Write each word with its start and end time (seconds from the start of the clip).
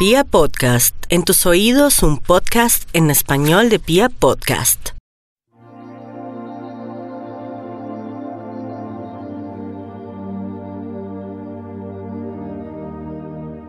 Pia 0.00 0.24
Podcast, 0.24 0.96
en 1.10 1.24
tus 1.24 1.44
oídos 1.44 2.02
un 2.02 2.16
podcast 2.16 2.88
en 2.94 3.10
español 3.10 3.68
de 3.68 3.78
Pia 3.78 4.08
Podcast. 4.08 4.92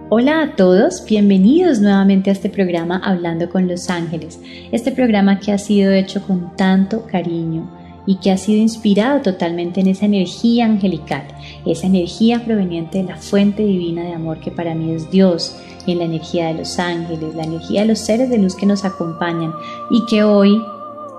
Hola 0.09 0.43
a 0.43 0.55
todos, 0.55 1.03
bienvenidos 1.05 1.81
nuevamente 1.81 2.29
a 2.29 2.33
este 2.33 2.49
programa 2.49 3.01
Hablando 3.03 3.49
con 3.49 3.67
los 3.67 3.89
Ángeles, 3.89 4.39
este 4.71 4.93
programa 4.93 5.37
que 5.37 5.51
ha 5.51 5.57
sido 5.57 5.91
hecho 5.91 6.25
con 6.25 6.55
tanto 6.55 7.05
cariño 7.07 7.80
y 8.05 8.15
que 8.15 8.31
ha 8.31 8.37
sido 8.37 8.61
inspirado 8.61 9.21
totalmente 9.21 9.81
en 9.81 9.87
esa 9.87 10.05
energía 10.05 10.65
angelical, 10.65 11.27
esa 11.65 11.87
energía 11.87 12.43
proveniente 12.43 12.99
de 12.99 13.05
la 13.05 13.17
fuente 13.17 13.63
divina 13.63 14.03
de 14.03 14.13
amor 14.13 14.39
que 14.39 14.51
para 14.51 14.75
mí 14.75 14.91
es 14.91 15.09
Dios, 15.11 15.55
en 15.87 15.99
la 15.99 16.05
energía 16.05 16.47
de 16.47 16.55
los 16.55 16.79
ángeles, 16.79 17.35
la 17.35 17.43
energía 17.43 17.81
de 17.81 17.87
los 17.87 17.99
seres 17.99 18.29
de 18.29 18.37
luz 18.37 18.55
que 18.55 18.65
nos 18.65 18.85
acompañan 18.85 19.53
y 19.89 20.05
que 20.05 20.23
hoy, 20.23 20.61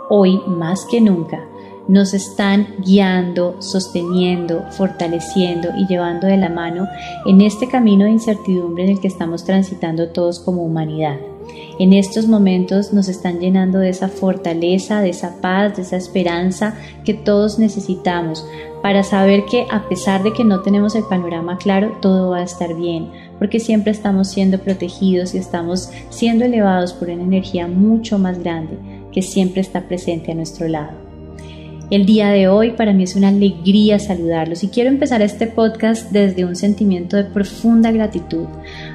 hoy 0.09 0.41
más 0.47 0.87
que 0.91 1.01
nunca, 1.01 1.41
nos 1.89 2.15
están 2.15 2.69
guiando, 2.79 3.57
sosteniendo, 3.61 4.65
fortaleciendo 4.71 5.71
y 5.77 5.87
llevando 5.87 6.29
de 6.29 6.37
la 6.37 6.49
mano 6.49 6.87
en 7.27 7.41
este 7.41 7.69
camino 7.69 8.05
de 8.05 8.13
incertidumbre 8.13 8.85
en 8.85 8.91
el 8.91 9.01
que 9.01 9.09
estamos 9.09 9.45
transitando 9.45 10.09
todos 10.09 10.39
como 10.39 10.63
humanidad. 10.63 11.17
En 11.79 11.93
estos 11.93 12.29
momentos 12.29 12.93
nos 12.93 13.09
están 13.09 13.41
llenando 13.41 13.79
de 13.79 13.89
esa 13.89 14.09
fortaleza, 14.09 15.01
de 15.01 15.11
esa 15.11 15.41
paz, 15.41 15.77
de 15.77 15.83
esa 15.83 15.97
esperanza 15.97 16.77
que 17.05 17.15
todos 17.15 17.59
necesitamos 17.59 18.47
para 18.83 19.03
saber 19.05 19.45
que 19.45 19.67
a 19.71 19.89
pesar 19.89 20.23
de 20.23 20.33
que 20.33 20.45
no 20.45 20.61
tenemos 20.61 20.95
el 20.95 21.05
panorama 21.05 21.57
claro, 21.57 21.99
todo 22.01 22.31
va 22.31 22.39
a 22.39 22.45
estar 22.45 22.75
bien, 22.75 23.11
porque 23.39 23.61
siempre 23.61 23.93
estamos 23.93 24.29
siendo 24.29 24.59
protegidos 24.59 25.35
y 25.35 25.39
estamos 25.39 25.91
siendo 26.11 26.45
elevados 26.45 26.93
por 26.93 27.09
una 27.09 27.23
energía 27.23 27.69
mucho 27.69 28.19
más 28.19 28.39
grande 28.41 28.79
que 29.13 29.23
siempre 29.23 29.61
está 29.61 29.83
presente 29.83 30.33
a 30.33 30.35
nuestro 30.35 30.69
lado. 30.69 31.13
El 31.93 32.07
día 32.07 32.31
de 32.31 32.49
hoy 32.49 32.71
para 32.71 32.95
mí 32.95 33.03
es 33.03 33.17
una 33.17 33.29
alegría 33.29 33.99
saludarlos 33.99 34.65
y 34.65 34.69
quiero 34.69 34.89
empezar 34.89 35.21
este 35.21 35.47
podcast 35.47 36.11
desde 36.11 36.47
un 36.47 36.57
sentimiento 36.57 37.19
de 37.19 37.25
profunda 37.25 37.93
gratitud. 37.93 38.47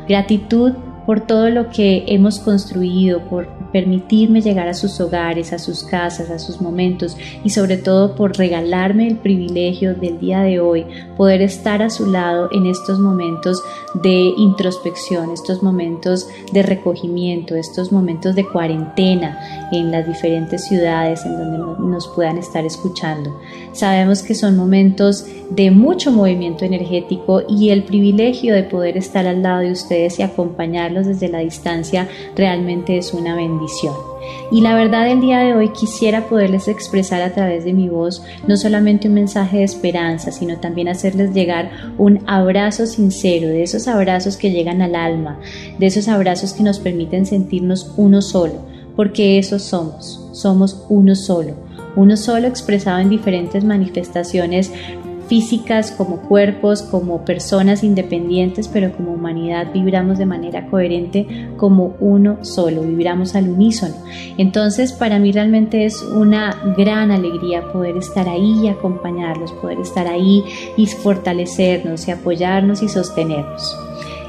Gratitud 0.09 0.73
por 1.07 1.21
todo 1.21 1.49
lo 1.49 1.69
que 1.69 2.03
hemos 2.09 2.37
construido, 2.37 3.21
por 3.21 3.47
permitirme 3.71 4.41
llegar 4.41 4.67
a 4.67 4.73
sus 4.73 4.99
hogares, 4.99 5.53
a 5.53 5.59
sus 5.59 5.83
casas, 5.83 6.29
a 6.29 6.39
sus 6.39 6.61
momentos 6.61 7.17
y 7.43 7.49
sobre 7.49 7.77
todo 7.77 8.15
por 8.15 8.37
regalarme 8.37 9.07
el 9.07 9.17
privilegio 9.17 9.95
del 9.95 10.19
día 10.19 10.41
de 10.41 10.59
hoy, 10.59 10.85
poder 11.15 11.41
estar 11.41 11.81
a 11.81 11.89
su 11.89 12.05
lado 12.05 12.49
en 12.51 12.65
estos 12.65 12.99
momentos 12.99 13.61
de 13.93 14.33
introspección, 14.37 15.31
estos 15.31 15.63
momentos 15.63 16.27
de 16.51 16.63
recogimiento, 16.63 17.55
estos 17.55 17.91
momentos 17.91 18.35
de 18.35 18.45
cuarentena 18.45 19.69
en 19.71 19.91
las 19.91 20.07
diferentes 20.07 20.65
ciudades 20.65 21.25
en 21.25 21.37
donde 21.37 21.57
nos 21.87 22.07
puedan 22.09 22.37
estar 22.37 22.65
escuchando. 22.65 23.37
Sabemos 23.73 24.23
que 24.23 24.35
son 24.35 24.55
momentos 24.57 25.25
de 25.49 25.71
mucho 25.71 26.11
movimiento 26.11 26.65
energético 26.65 27.43
y 27.47 27.69
el 27.69 27.83
privilegio 27.83 28.53
de 28.53 28.63
poder 28.63 28.97
estar 28.97 29.25
al 29.27 29.43
lado 29.43 29.61
de 29.61 29.71
ustedes 29.71 30.19
y 30.19 30.23
acompañarlos 30.23 31.05
desde 31.05 31.29
la 31.29 31.39
distancia 31.39 32.07
realmente 32.35 32.97
es 32.97 33.13
una 33.13 33.35
bendición. 33.35 33.56
Y 34.51 34.61
la 34.61 34.75
verdad 34.75 35.05
del 35.05 35.21
día 35.21 35.39
de 35.39 35.55
hoy 35.55 35.69
quisiera 35.69 36.27
poderles 36.27 36.67
expresar 36.67 37.21
a 37.21 37.33
través 37.33 37.65
de 37.65 37.73
mi 37.73 37.89
voz 37.89 38.23
no 38.47 38.57
solamente 38.57 39.07
un 39.07 39.13
mensaje 39.13 39.57
de 39.57 39.63
esperanza, 39.63 40.31
sino 40.31 40.57
también 40.57 40.87
hacerles 40.87 41.33
llegar 41.33 41.71
un 41.97 42.21
abrazo 42.27 42.85
sincero, 42.85 43.47
de 43.47 43.63
esos 43.63 43.87
abrazos 43.87 44.37
que 44.37 44.51
llegan 44.51 44.81
al 44.81 44.95
alma, 44.95 45.39
de 45.77 45.85
esos 45.85 46.07
abrazos 46.07 46.53
que 46.53 46.63
nos 46.63 46.79
permiten 46.79 47.25
sentirnos 47.25 47.93
uno 47.97 48.21
solo, 48.21 48.55
porque 48.95 49.37
eso 49.37 49.59
somos, 49.59 50.29
somos 50.33 50.85
uno 50.89 51.15
solo, 51.15 51.53
uno 51.95 52.15
solo 52.15 52.47
expresado 52.47 52.99
en 52.99 53.09
diferentes 53.09 53.63
manifestaciones 53.63 54.71
físicas, 55.27 55.91
como 55.91 56.17
cuerpos, 56.21 56.81
como 56.81 57.23
personas 57.25 57.83
independientes, 57.83 58.67
pero 58.67 58.91
como 58.93 59.13
humanidad 59.13 59.71
vibramos 59.73 60.17
de 60.17 60.25
manera 60.25 60.67
coherente 60.67 61.49
como 61.57 61.95
uno 61.99 62.43
solo, 62.43 62.81
vibramos 62.81 63.35
al 63.35 63.49
unísono. 63.49 63.95
Entonces, 64.37 64.93
para 64.93 65.19
mí 65.19 65.31
realmente 65.31 65.85
es 65.85 66.01
una 66.01 66.73
gran 66.77 67.11
alegría 67.11 67.71
poder 67.71 67.97
estar 67.97 68.27
ahí 68.27 68.61
y 68.63 68.67
acompañarlos, 68.67 69.51
poder 69.53 69.79
estar 69.79 70.07
ahí 70.07 70.43
y 70.75 70.87
fortalecernos 70.87 72.07
y 72.07 72.11
apoyarnos 72.11 72.81
y 72.81 72.89
sostenernos. 72.89 73.77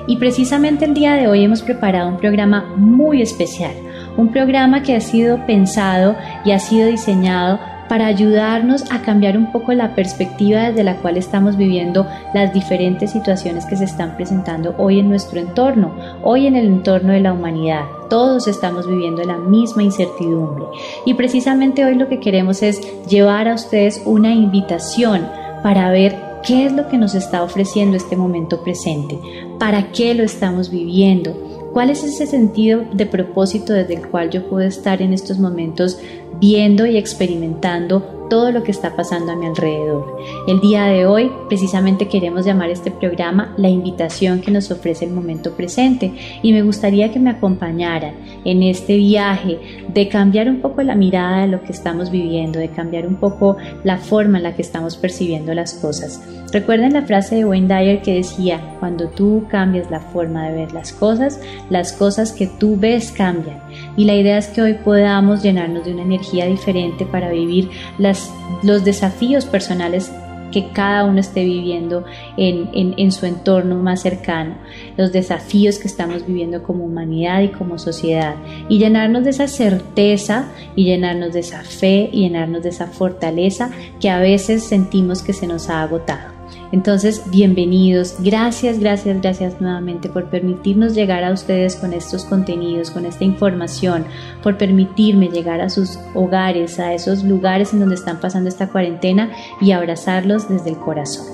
Y 0.07 0.17
precisamente 0.17 0.87
el 0.87 0.95
día 0.95 1.15
de 1.15 1.29
hoy 1.29 1.45
hemos 1.45 1.63
preparado 1.63 2.09
un 2.09 2.17
programa 2.17 2.75
muy 2.77 3.21
especial, 3.21 3.73
un 4.17 4.33
programa 4.33 4.83
que 4.83 4.97
ha 4.97 5.01
sido 5.01 5.45
pensado 5.47 6.17
y 6.45 6.53
ha 6.53 6.59
sido 6.59 6.89
diseñado 6.89 7.61
para 7.89 8.07
ayudarnos 8.07 8.91
a 8.91 9.03
cambiar 9.03 9.37
un 9.37 9.51
poco 9.51 9.73
la 9.73 9.95
perspectiva 9.95 10.69
desde 10.69 10.85
la 10.85 10.97
cual 10.97 11.17
estamos 11.17 11.57
viviendo 11.57 12.07
las 12.35 12.53
diferentes 12.53 13.11
situaciones 13.11 13.65
que 13.67 13.77
se 13.77 13.85
están 13.85 14.17
presentando 14.17 14.75
hoy 14.79 14.99
en 14.99 15.09
nuestro 15.09 15.41
entorno, 15.41 15.95
hoy 16.23 16.47
en 16.47 16.57
el 16.57 16.67
entorno 16.67 17.13
de 17.13 17.21
la 17.21 17.33
humanidad. 17.33 17.85
Todos 18.11 18.49
estamos 18.49 18.87
viviendo 18.87 19.23
la 19.25 19.37
misma 19.37 19.83
incertidumbre 19.83 20.65
y 21.05 21.15
precisamente 21.15 21.85
hoy 21.85 21.95
lo 21.95 22.09
que 22.09 22.21
queremos 22.21 22.63
es 22.63 22.81
llevar 23.07 23.49
a 23.49 23.55
ustedes 23.55 24.03
una 24.05 24.33
invitación 24.33 25.27
para 25.63 25.91
ver 25.91 26.17
qué 26.47 26.67
es 26.67 26.73
lo 26.73 26.89
que 26.89 26.99
nos 26.99 27.15
está 27.15 27.43
ofreciendo 27.43 27.97
este 27.97 28.17
momento 28.17 28.63
presente, 28.63 29.19
para 29.59 29.91
qué 29.93 30.15
lo 30.15 30.23
estamos 30.23 30.71
viviendo, 30.71 31.35
¿Cuál 31.73 31.91
es 31.91 32.03
ese 32.03 32.27
sentido 32.27 32.83
de 32.93 33.07
propósito 33.07 33.73
desde 33.73 33.95
el 33.95 34.09
cual 34.09 34.31
yo 34.31 34.49
puedo 34.49 34.67
estar 34.67 35.03
en 35.03 35.13
estos 35.13 35.39
momentos 35.39 35.99
viendo 36.41 36.87
y 36.87 36.97
experimentando 36.97 38.18
todo 38.29 38.53
lo 38.53 38.63
que 38.63 38.71
está 38.71 38.97
pasando 38.97 39.33
a 39.33 39.37
mi 39.37 39.47
alrededor. 39.47 40.17
El 40.47 40.61
día 40.61 40.85
de 40.85 41.07
hoy 41.07 41.31
precisamente 41.49 42.09
queremos 42.09 42.45
llamar 42.45 42.71
este 42.71 42.91
programa 42.91 43.55
la 43.57 43.69
invitación 43.69 44.41
que 44.41 44.51
nos 44.51 44.71
ofrece 44.71 45.05
el 45.05 45.13
momento 45.13 45.53
presente 45.53 46.13
y 46.43 46.53
me 46.53 46.63
gustaría 46.63 47.11
que 47.11 47.19
me 47.19 47.31
acompañaran 47.31 48.15
en 48.45 48.63
este 48.63 48.97
viaje 48.97 49.59
de 49.89 50.09
cambiar 50.09 50.49
un 50.49 50.61
poco 50.61 50.83
la 50.83 50.95
mirada 50.95 51.43
de 51.43 51.49
lo 51.49 51.63
que 51.63 51.73
estamos 51.73 52.11
viviendo, 52.11 52.59
de 52.59 52.69
cambiar 52.69 53.07
un 53.07 53.17
poco 53.17 53.57
la 53.85 53.99
forma 53.99 54.39
en 54.39 54.45
la 54.45 54.55
que 54.55 54.63
estamos 54.63 54.97
percibiendo 54.97 55.55
las 55.55 55.75
cosas. 55.75 56.23
Recuerden 56.53 56.95
la 56.95 57.03
frase 57.03 57.37
de 57.37 57.45
Wayne 57.45 57.69
Dyer 57.69 58.01
que 58.01 58.15
decía, 58.15 58.77
cuando 58.81 59.09
tú 59.09 59.45
cambias 59.51 59.91
la 59.91 60.01
forma 60.01 60.49
de 60.49 60.55
ver 60.55 60.73
las 60.73 60.93
cosas, 60.93 61.39
las 61.69 61.93
cosas 61.93 62.33
que 62.33 62.47
tú 62.47 62.77
ves 62.79 63.13
cambian. 63.13 63.61
Y 63.99 64.05
la 64.05 64.15
idea 64.15 64.39
es 64.39 64.49
que 64.49 64.63
hoy 64.63 64.75
podamos 64.75 65.43
llenarnos 65.43 65.85
de 65.85 65.93
una 65.93 66.03
energía 66.03 66.47
diferente 66.47 67.05
para 67.05 67.31
vivir 67.31 67.69
las 67.99 68.18
los 68.63 68.85
desafíos 68.85 69.45
personales 69.47 70.11
que 70.53 70.71
cada 70.73 71.05
uno 71.05 71.21
esté 71.21 71.45
viviendo 71.45 72.05
en, 72.37 72.95
en, 72.97 73.13
su 73.13 73.27
entorno 73.27 73.77
más 73.77 74.03
cercano, 74.03 74.55
los 74.97 75.13
desafíos 75.13 75.79
que 75.79 75.89
estamos 75.89 76.27
viviendo 76.27 76.63
como 76.63 76.85
humanidad 76.85 77.43
y 77.43 77.49
como 77.49 77.79
sociedad, 77.79 78.37
y 78.69 78.79
llenarnos 78.79 79.25
de 79.25 79.31
esa 79.31 79.49
certeza 79.49 80.49
y 80.75 80.85
llenarnos 80.85 81.33
de 81.33 81.41
esa 81.41 81.63
fe 81.63 82.09
y 82.13 82.23
llenarnos 82.23 82.63
de 82.63 82.71
esa 82.71 82.87
fortaleza 82.87 83.71
que 84.01 84.11
a 84.11 84.21
veces 84.21 84.65
sentimos 84.65 85.23
que 85.23 85.33
se 85.33 85.47
nos 85.47 85.69
ha 85.69 85.83
agotado. 85.83 86.38
Entonces, 86.71 87.23
bienvenidos. 87.31 88.17
Gracias, 88.19 88.79
gracias, 88.79 89.21
gracias 89.23 89.61
nuevamente 89.61 90.11
por 90.11 90.29
permitirnos 90.29 90.95
llegar 90.95 91.25
a 91.25 91.33
ustedes 91.33 91.77
con 91.77 91.95
estos 91.95 92.27
contenidos, 92.27 92.91
con 92.91 93.07
esta 93.07 93.25
información, 93.25 94.05
por 94.43 94.59
permitirme 94.59 95.29
llegar 95.29 95.63
a 95.63 95.71
sus 95.71 95.99
hogares, 96.15 96.79
a 96.79 96.93
esos 96.93 97.25
lugares 97.25 97.73
en 97.73 97.81
donde 97.81 97.95
están 97.95 98.21
pasando 98.21 98.51
esta 98.51 98.69
cuarentena 98.69 99.31
y 99.63 99.73
abrazarlos 99.73 100.49
desde 100.49 100.71
el 100.71 100.77
corazón. 100.77 101.27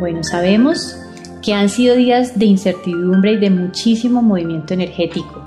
Bueno, 0.00 0.24
sabemos 0.24 0.96
que 1.42 1.54
han 1.54 1.68
sido 1.68 1.96
días 1.96 2.38
de 2.38 2.46
incertidumbre 2.46 3.32
y 3.32 3.36
de 3.38 3.50
muchísimo 3.50 4.22
movimiento 4.22 4.74
energético. 4.74 5.46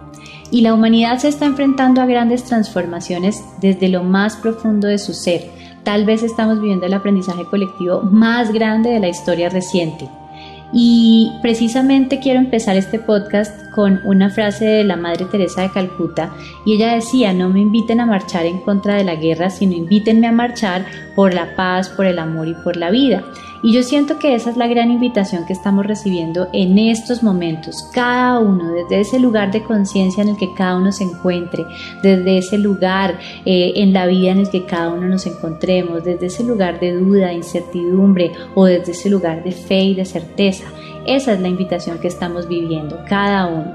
Y 0.51 0.61
la 0.61 0.73
humanidad 0.73 1.17
se 1.17 1.29
está 1.29 1.45
enfrentando 1.45 2.01
a 2.01 2.05
grandes 2.05 2.43
transformaciones 2.43 3.43
desde 3.59 3.89
lo 3.89 4.03
más 4.03 4.35
profundo 4.35 4.87
de 4.87 4.99
su 4.99 5.13
ser. 5.13 5.49
Tal 5.83 6.05
vez 6.05 6.23
estamos 6.23 6.59
viviendo 6.61 6.85
el 6.85 6.93
aprendizaje 6.93 7.45
colectivo 7.45 8.01
más 8.01 8.53
grande 8.53 8.91
de 8.91 8.99
la 8.99 9.09
historia 9.09 9.49
reciente. 9.49 10.07
Y 10.75 11.31
precisamente 11.43 12.19
quiero 12.19 12.39
empezar 12.39 12.75
este 12.75 12.97
podcast 12.97 13.71
con 13.75 14.01
una 14.05 14.31
frase 14.31 14.65
de 14.65 14.83
la 14.83 14.95
Madre 14.95 15.25
Teresa 15.25 15.61
de 15.61 15.69
Calcuta 15.69 16.31
y 16.65 16.73
ella 16.73 16.95
decía, 16.95 17.31
no 17.31 17.49
me 17.49 17.59
inviten 17.59 17.99
a 17.99 18.07
marchar 18.07 18.47
en 18.47 18.59
contra 18.61 18.95
de 18.95 19.03
la 19.03 19.15
guerra, 19.15 19.51
sino 19.51 19.73
invítenme 19.73 20.25
a 20.25 20.31
marchar 20.31 20.85
por 21.15 21.33
la 21.35 21.55
paz, 21.55 21.89
por 21.89 22.07
el 22.07 22.17
amor 22.17 22.47
y 22.47 22.55
por 22.55 22.75
la 22.75 22.89
vida. 22.89 23.23
Y 23.63 23.71
yo 23.71 23.81
siento 23.81 24.19
que 24.19 24.35
esa 24.35 24.49
es 24.49 24.57
la 24.57 24.67
gran 24.67 24.91
invitación 24.91 25.45
que 25.45 25.53
estamos 25.53 25.85
recibiendo 25.85 26.49
en 26.51 26.77
estos 26.77 27.23
momentos, 27.23 27.89
cada 27.93 28.37
uno, 28.39 28.73
desde 28.73 28.99
ese 28.99 29.19
lugar 29.19 29.51
de 29.51 29.63
conciencia 29.63 30.21
en 30.21 30.29
el 30.29 30.37
que 30.37 30.53
cada 30.53 30.75
uno 30.75 30.91
se 30.91 31.05
encuentre, 31.05 31.65
desde 32.03 32.39
ese 32.39 32.57
lugar 32.57 33.17
eh, 33.45 33.71
en 33.77 33.93
la 33.93 34.05
vida 34.05 34.31
en 34.31 34.39
el 34.39 34.49
que 34.49 34.65
cada 34.65 34.89
uno 34.89 35.07
nos 35.07 35.25
encontremos, 35.25 36.03
desde 36.03 36.25
ese 36.25 36.43
lugar 36.43 36.81
de 36.81 36.91
duda, 36.91 37.31
incertidumbre 37.31 38.33
o 38.53 38.65
desde 38.65 38.91
ese 38.91 39.09
lugar 39.09 39.45
de 39.45 39.53
fe 39.53 39.79
y 39.79 39.95
de 39.95 40.03
certeza. 40.03 40.65
Esa 41.07 41.31
es 41.31 41.39
la 41.39 41.47
invitación 41.47 41.99
que 41.99 42.09
estamos 42.09 42.49
viviendo, 42.49 42.99
cada 43.07 43.47
uno. 43.47 43.71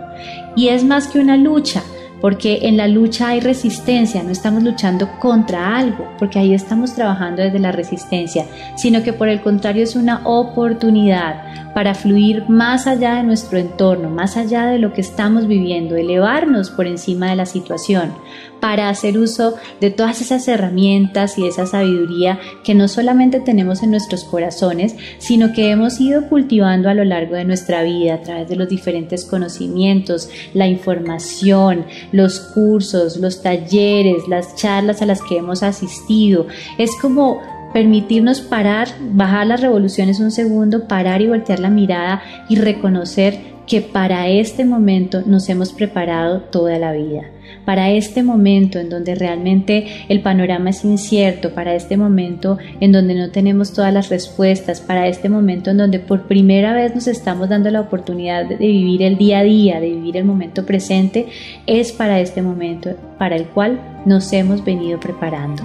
Y 0.54 0.68
es 0.68 0.84
más 0.84 1.08
que 1.08 1.18
una 1.18 1.38
lucha, 1.38 1.82
porque 2.20 2.60
en 2.62 2.76
la 2.76 2.88
lucha 2.88 3.28
hay 3.28 3.40
resistencia, 3.40 4.22
no 4.22 4.30
estamos 4.30 4.62
luchando 4.62 5.08
contra 5.18 5.76
algo, 5.76 6.08
porque 6.18 6.38
ahí 6.38 6.54
estamos 6.54 6.94
trabajando 6.94 7.42
desde 7.42 7.58
la 7.58 7.72
resistencia, 7.72 8.46
sino 8.76 9.02
que 9.02 9.12
por 9.12 9.28
el 9.28 9.40
contrario 9.40 9.82
es 9.82 9.96
una 9.96 10.22
oportunidad 10.24 11.68
para 11.74 11.94
fluir 11.94 12.48
más 12.48 12.86
allá 12.86 13.14
de 13.14 13.22
nuestro 13.22 13.58
entorno, 13.58 14.10
más 14.10 14.36
allá 14.36 14.66
de 14.66 14.78
lo 14.78 14.92
que 14.92 15.00
estamos 15.00 15.46
viviendo, 15.46 15.94
elevarnos 15.94 16.70
por 16.70 16.88
encima 16.88 17.30
de 17.30 17.36
la 17.36 17.46
situación, 17.46 18.12
para 18.60 18.88
hacer 18.88 19.16
uso 19.16 19.54
de 19.80 19.90
todas 19.90 20.20
esas 20.20 20.48
herramientas 20.48 21.38
y 21.38 21.46
esa 21.46 21.66
sabiduría 21.66 22.40
que 22.64 22.74
no 22.74 22.88
solamente 22.88 23.38
tenemos 23.38 23.82
en 23.82 23.92
nuestros 23.92 24.24
corazones, 24.24 24.96
sino 25.18 25.52
que 25.52 25.70
hemos 25.70 26.00
ido 26.00 26.28
cultivando 26.28 26.88
a 26.88 26.94
lo 26.94 27.04
largo 27.04 27.36
de 27.36 27.44
nuestra 27.44 27.84
vida 27.84 28.14
a 28.14 28.22
través 28.22 28.48
de 28.48 28.56
los 28.56 28.68
diferentes 28.68 29.24
conocimientos, 29.24 30.28
la 30.54 30.66
información, 30.66 31.86
los 32.12 32.40
cursos, 32.40 33.16
los 33.16 33.42
talleres, 33.42 34.28
las 34.28 34.56
charlas 34.56 35.02
a 35.02 35.06
las 35.06 35.22
que 35.22 35.38
hemos 35.38 35.62
asistido. 35.62 36.46
Es 36.78 36.90
como 37.00 37.40
permitirnos 37.72 38.40
parar, 38.40 38.88
bajar 39.12 39.46
las 39.46 39.60
revoluciones 39.60 40.20
un 40.20 40.30
segundo, 40.30 40.88
parar 40.88 41.20
y 41.20 41.28
voltear 41.28 41.60
la 41.60 41.70
mirada 41.70 42.22
y 42.48 42.56
reconocer 42.56 43.58
que 43.66 43.82
para 43.82 44.28
este 44.28 44.64
momento 44.64 45.22
nos 45.26 45.48
hemos 45.48 45.72
preparado 45.72 46.40
toda 46.40 46.78
la 46.78 46.92
vida 46.92 47.30
para 47.68 47.90
este 47.90 48.22
momento 48.22 48.78
en 48.78 48.88
donde 48.88 49.14
realmente 49.14 49.88
el 50.08 50.22
panorama 50.22 50.70
es 50.70 50.86
incierto, 50.86 51.52
para 51.52 51.74
este 51.74 51.98
momento 51.98 52.56
en 52.80 52.92
donde 52.92 53.14
no 53.14 53.30
tenemos 53.30 53.74
todas 53.74 53.92
las 53.92 54.08
respuestas, 54.08 54.80
para 54.80 55.06
este 55.06 55.28
momento 55.28 55.68
en 55.68 55.76
donde 55.76 55.98
por 55.98 56.22
primera 56.22 56.72
vez 56.72 56.94
nos 56.94 57.06
estamos 57.08 57.50
dando 57.50 57.70
la 57.70 57.82
oportunidad 57.82 58.46
de 58.46 58.56
vivir 58.56 59.02
el 59.02 59.18
día 59.18 59.40
a 59.40 59.42
día, 59.42 59.80
de 59.80 59.90
vivir 59.90 60.16
el 60.16 60.24
momento 60.24 60.64
presente, 60.64 61.26
es 61.66 61.92
para 61.92 62.20
este 62.20 62.40
momento 62.40 62.96
para 63.18 63.36
el 63.36 63.44
cual 63.44 63.78
nos 64.06 64.32
hemos 64.32 64.64
venido 64.64 64.98
preparando. 64.98 65.62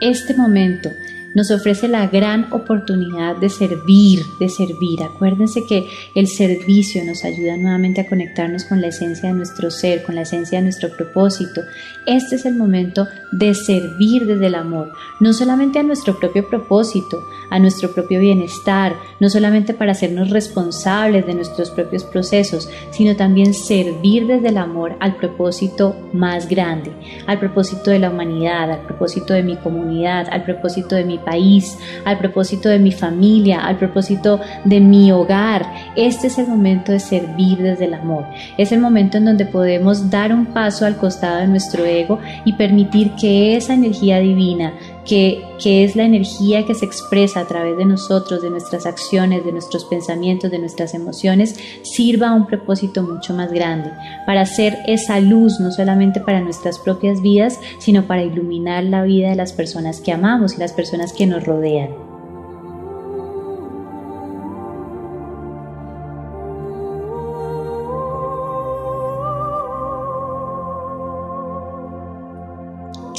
Este 0.00 0.34
momento 0.34 0.90
nos 1.34 1.50
ofrece 1.50 1.88
la 1.88 2.06
gran 2.08 2.52
oportunidad 2.52 3.36
de 3.36 3.48
servir, 3.48 4.24
de 4.38 4.48
servir. 4.48 5.02
Acuérdense 5.02 5.64
que 5.66 5.88
el 6.14 6.26
servicio 6.26 7.04
nos 7.04 7.24
ayuda 7.24 7.56
nuevamente 7.56 8.00
a 8.00 8.08
conectarnos 8.08 8.64
con 8.64 8.80
la 8.80 8.88
esencia 8.88 9.28
de 9.28 9.36
nuestro 9.36 9.70
ser, 9.70 10.02
con 10.02 10.14
la 10.14 10.22
esencia 10.22 10.58
de 10.58 10.64
nuestro 10.64 10.90
propósito. 10.96 11.62
Este 12.06 12.36
es 12.36 12.46
el 12.46 12.56
momento 12.56 13.06
de 13.32 13.54
servir 13.54 14.26
desde 14.26 14.46
el 14.46 14.54
amor, 14.54 14.92
no 15.20 15.32
solamente 15.32 15.78
a 15.78 15.82
nuestro 15.82 16.18
propio 16.18 16.48
propósito, 16.48 17.22
a 17.50 17.58
nuestro 17.58 17.92
propio 17.92 18.20
bienestar, 18.20 18.94
no 19.20 19.28
solamente 19.28 19.74
para 19.74 19.92
hacernos 19.92 20.30
responsables 20.30 21.26
de 21.26 21.34
nuestros 21.34 21.70
propios 21.70 22.04
procesos, 22.04 22.68
sino 22.90 23.16
también 23.16 23.54
servir 23.54 24.26
desde 24.26 24.48
el 24.48 24.58
amor 24.58 24.96
al 25.00 25.16
propósito 25.16 25.94
más 26.12 26.48
grande, 26.48 26.92
al 27.26 27.38
propósito 27.38 27.90
de 27.90 27.98
la 27.98 28.10
humanidad, 28.10 28.70
al 28.70 28.86
propósito 28.86 29.34
de 29.34 29.42
mi 29.42 29.56
comunidad, 29.56 30.26
al 30.30 30.44
propósito 30.44 30.96
de 30.96 31.04
mi 31.04 31.19
país, 31.20 31.78
al 32.04 32.18
propósito 32.18 32.68
de 32.68 32.78
mi 32.78 32.92
familia, 32.92 33.60
al 33.60 33.76
propósito 33.76 34.40
de 34.64 34.80
mi 34.80 35.12
hogar. 35.12 35.66
Este 35.96 36.26
es 36.26 36.38
el 36.38 36.48
momento 36.48 36.92
de 36.92 37.00
servir 37.00 37.58
desde 37.58 37.86
el 37.86 37.94
amor. 37.94 38.26
Es 38.58 38.72
el 38.72 38.80
momento 38.80 39.18
en 39.18 39.26
donde 39.26 39.46
podemos 39.46 40.10
dar 40.10 40.32
un 40.32 40.46
paso 40.46 40.86
al 40.86 40.96
costado 40.96 41.38
de 41.38 41.46
nuestro 41.46 41.84
ego 41.84 42.18
y 42.44 42.54
permitir 42.54 43.12
que 43.20 43.56
esa 43.56 43.74
energía 43.74 44.18
divina, 44.18 44.72
que, 45.04 45.42
que, 45.62 45.84
es 45.84 45.96
la 45.96 46.04
energía 46.04 46.66
que 46.66 46.74
se 46.74 46.84
expresa 46.84 47.40
a 47.40 47.46
través 47.46 47.76
de 47.76 47.84
nosotros, 47.84 48.42
de 48.42 48.50
nuestras 48.50 48.86
acciones, 48.86 49.44
de 49.44 49.52
nuestros 49.52 49.84
pensamientos, 49.84 50.50
de 50.50 50.58
nuestras 50.58 50.94
emociones, 50.94 51.56
sirva 51.82 52.28
a 52.28 52.34
un 52.34 52.46
propósito 52.46 53.02
mucho 53.02 53.34
más 53.34 53.52
grande, 53.52 53.90
para 54.26 54.42
hacer 54.42 54.78
esa 54.86 55.20
luz 55.20 55.60
no 55.60 55.70
solamente 55.72 56.20
para 56.20 56.40
nuestras 56.40 56.78
propias 56.78 57.22
vidas, 57.22 57.58
sino 57.78 58.06
para 58.06 58.22
iluminar 58.22 58.84
la 58.84 59.02
vida 59.02 59.30
de 59.30 59.36
las 59.36 59.52
personas 59.52 60.00
que 60.00 60.12
amamos 60.12 60.54
y 60.54 60.58
las 60.58 60.72
personas 60.72 61.12
que 61.12 61.26
nos 61.26 61.44
rodean. 61.44 62.09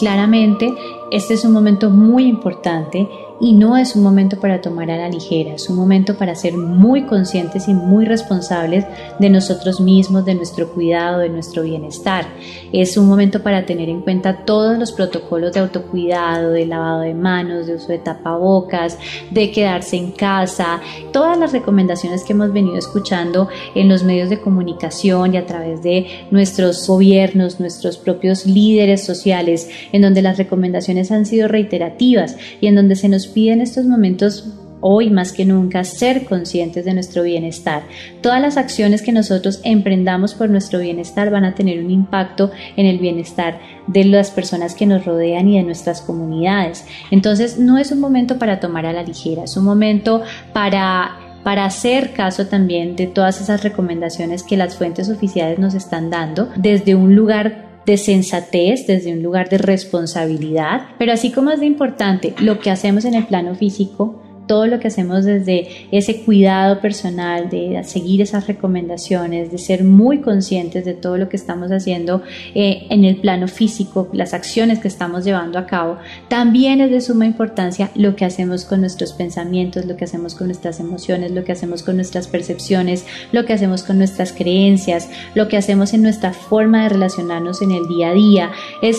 Claramente, 0.01 0.73
este 1.11 1.35
es 1.35 1.45
un 1.45 1.51
momento 1.51 1.91
muy 1.91 2.25
importante 2.25 3.07
y 3.41 3.53
no 3.53 3.75
es 3.75 3.95
un 3.95 4.03
momento 4.03 4.39
para 4.39 4.61
tomar 4.61 4.91
a 4.91 4.97
la 4.97 5.09
ligera, 5.09 5.55
es 5.55 5.67
un 5.67 5.75
momento 5.75 6.15
para 6.15 6.35
ser 6.35 6.53
muy 6.53 7.05
conscientes 7.07 7.67
y 7.67 7.73
muy 7.73 8.05
responsables 8.05 8.85
de 9.19 9.29
nosotros 9.31 9.81
mismos, 9.81 10.25
de 10.25 10.35
nuestro 10.35 10.71
cuidado, 10.71 11.19
de 11.19 11.29
nuestro 11.29 11.63
bienestar. 11.63 12.27
Es 12.71 12.97
un 12.97 13.07
momento 13.07 13.41
para 13.41 13.65
tener 13.65 13.89
en 13.89 14.01
cuenta 14.01 14.45
todos 14.45 14.77
los 14.77 14.91
protocolos 14.91 15.53
de 15.53 15.59
autocuidado, 15.59 16.51
de 16.51 16.67
lavado 16.67 17.01
de 17.01 17.15
manos, 17.15 17.65
de 17.65 17.75
uso 17.75 17.87
de 17.87 17.97
tapabocas, 17.97 18.99
de 19.31 19.51
quedarse 19.51 19.97
en 19.97 20.11
casa, 20.11 20.79
todas 21.11 21.37
las 21.37 21.51
recomendaciones 21.51 22.23
que 22.23 22.33
hemos 22.33 22.53
venido 22.53 22.77
escuchando 22.77 23.49
en 23.73 23.89
los 23.89 24.03
medios 24.03 24.29
de 24.29 24.39
comunicación 24.39 25.33
y 25.33 25.37
a 25.37 25.47
través 25.47 25.81
de 25.81 26.05
nuestros 26.29 26.87
gobiernos, 26.87 27.59
nuestros 27.59 27.97
propios 27.97 28.45
líderes 28.45 29.03
sociales, 29.03 29.67
en 29.91 30.03
donde 30.03 30.21
las 30.21 30.37
recomendaciones 30.37 31.11
han 31.11 31.25
sido 31.25 31.47
reiterativas 31.47 32.37
y 32.59 32.67
en 32.67 32.75
donde 32.75 32.95
se 32.95 33.09
nos 33.09 33.30
pide 33.31 33.53
en 33.53 33.61
estos 33.61 33.85
momentos 33.85 34.45
hoy 34.81 35.09
más 35.09 35.31
que 35.31 35.45
nunca 35.45 35.83
ser 35.83 36.25
conscientes 36.25 36.85
de 36.85 36.93
nuestro 36.93 37.23
bienestar. 37.23 37.83
Todas 38.21 38.41
las 38.41 38.57
acciones 38.57 39.01
que 39.01 39.11
nosotros 39.11 39.61
emprendamos 39.63 40.33
por 40.33 40.49
nuestro 40.49 40.79
bienestar 40.79 41.29
van 41.29 41.45
a 41.45 41.55
tener 41.55 41.83
un 41.83 41.91
impacto 41.91 42.51
en 42.75 42.87
el 42.87 42.97
bienestar 42.97 43.59
de 43.87 44.03
las 44.05 44.31
personas 44.31 44.75
que 44.75 44.87
nos 44.87 45.05
rodean 45.05 45.47
y 45.47 45.57
de 45.57 45.63
nuestras 45.63 46.01
comunidades. 46.01 46.85
Entonces 47.11 47.57
no 47.57 47.77
es 47.77 47.91
un 47.91 47.99
momento 47.99 48.37
para 48.37 48.59
tomar 48.59 48.85
a 48.85 48.93
la 48.93 49.03
ligera, 49.03 49.43
es 49.43 49.55
un 49.55 49.65
momento 49.65 50.21
para 50.53 51.17
para 51.43 51.65
hacer 51.65 52.13
caso 52.13 52.45
también 52.45 52.95
de 52.95 53.07
todas 53.07 53.41
esas 53.41 53.63
recomendaciones 53.63 54.43
que 54.43 54.57
las 54.57 54.75
fuentes 54.75 55.09
oficiales 55.09 55.57
nos 55.57 55.73
están 55.73 56.11
dando 56.11 56.49
desde 56.55 56.93
un 56.93 57.15
lugar 57.15 57.70
de 57.91 57.97
sensatez, 57.97 58.87
desde 58.87 59.11
un 59.11 59.21
lugar 59.21 59.49
de 59.49 59.57
responsabilidad, 59.57 60.83
pero 60.97 61.11
así 61.11 61.29
como 61.29 61.51
es 61.51 61.59
de 61.59 61.65
importante 61.65 62.33
lo 62.39 62.57
que 62.61 62.71
hacemos 62.71 63.03
en 63.03 63.15
el 63.15 63.25
plano 63.25 63.53
físico, 63.53 64.21
todo 64.47 64.67
lo 64.67 64.79
que 64.79 64.87
hacemos 64.87 65.25
desde 65.25 65.67
ese 65.91 66.23
cuidado 66.23 66.81
personal, 66.81 67.49
de 67.49 67.81
seguir 67.83 68.21
esas 68.21 68.47
recomendaciones, 68.47 69.51
de 69.51 69.57
ser 69.57 69.83
muy 69.83 70.19
conscientes 70.19 70.85
de 70.85 70.93
todo 70.93 71.17
lo 71.17 71.29
que 71.29 71.37
estamos 71.37 71.71
haciendo 71.71 72.21
eh, 72.53 72.87
en 72.89 73.05
el 73.05 73.17
plano 73.17 73.47
físico, 73.47 74.09
las 74.13 74.33
acciones 74.33 74.79
que 74.79 74.87
estamos 74.87 75.23
llevando 75.23 75.57
a 75.57 75.65
cabo, 75.65 75.97
también 76.27 76.81
es 76.81 76.91
de 76.91 77.01
suma 77.01 77.25
importancia 77.25 77.91
lo 77.95 78.15
que 78.15 78.25
hacemos 78.25 78.65
con 78.65 78.81
nuestros 78.81 79.13
pensamientos, 79.13 79.85
lo 79.85 79.95
que 79.95 80.05
hacemos 80.05 80.35
con 80.35 80.47
nuestras 80.47 80.79
emociones, 80.79 81.31
lo 81.31 81.43
que 81.43 81.51
hacemos 81.51 81.83
con 81.83 81.95
nuestras 81.95 82.27
percepciones, 82.27 83.05
lo 83.31 83.45
que 83.45 83.53
hacemos 83.53 83.83
con 83.83 83.97
nuestras 83.97 84.33
creencias, 84.33 85.09
lo 85.35 85.47
que 85.47 85.57
hacemos 85.57 85.93
en 85.93 86.03
nuestra 86.03 86.33
forma 86.33 86.83
de 86.83 86.89
relacionarnos 86.89 87.61
en 87.61 87.71
el 87.71 87.87
día 87.87 88.09
a 88.09 88.13
día. 88.13 88.51
Es 88.81 88.97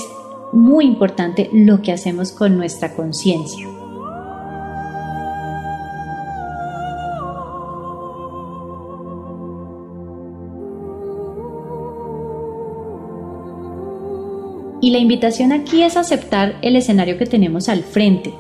muy 0.52 0.84
importante 0.84 1.48
lo 1.52 1.82
que 1.82 1.92
hacemos 1.92 2.32
con 2.32 2.56
nuestra 2.56 2.94
conciencia. 2.94 3.71
Y 14.82 14.90
la 14.90 14.98
invitación 14.98 15.52
aquí 15.52 15.82
es 15.82 15.96
aceptar 15.96 16.58
el 16.60 16.76
escenario 16.76 17.16
que 17.16 17.24
tenemos 17.24 17.70
al 17.70 17.84
frente, 17.84 18.34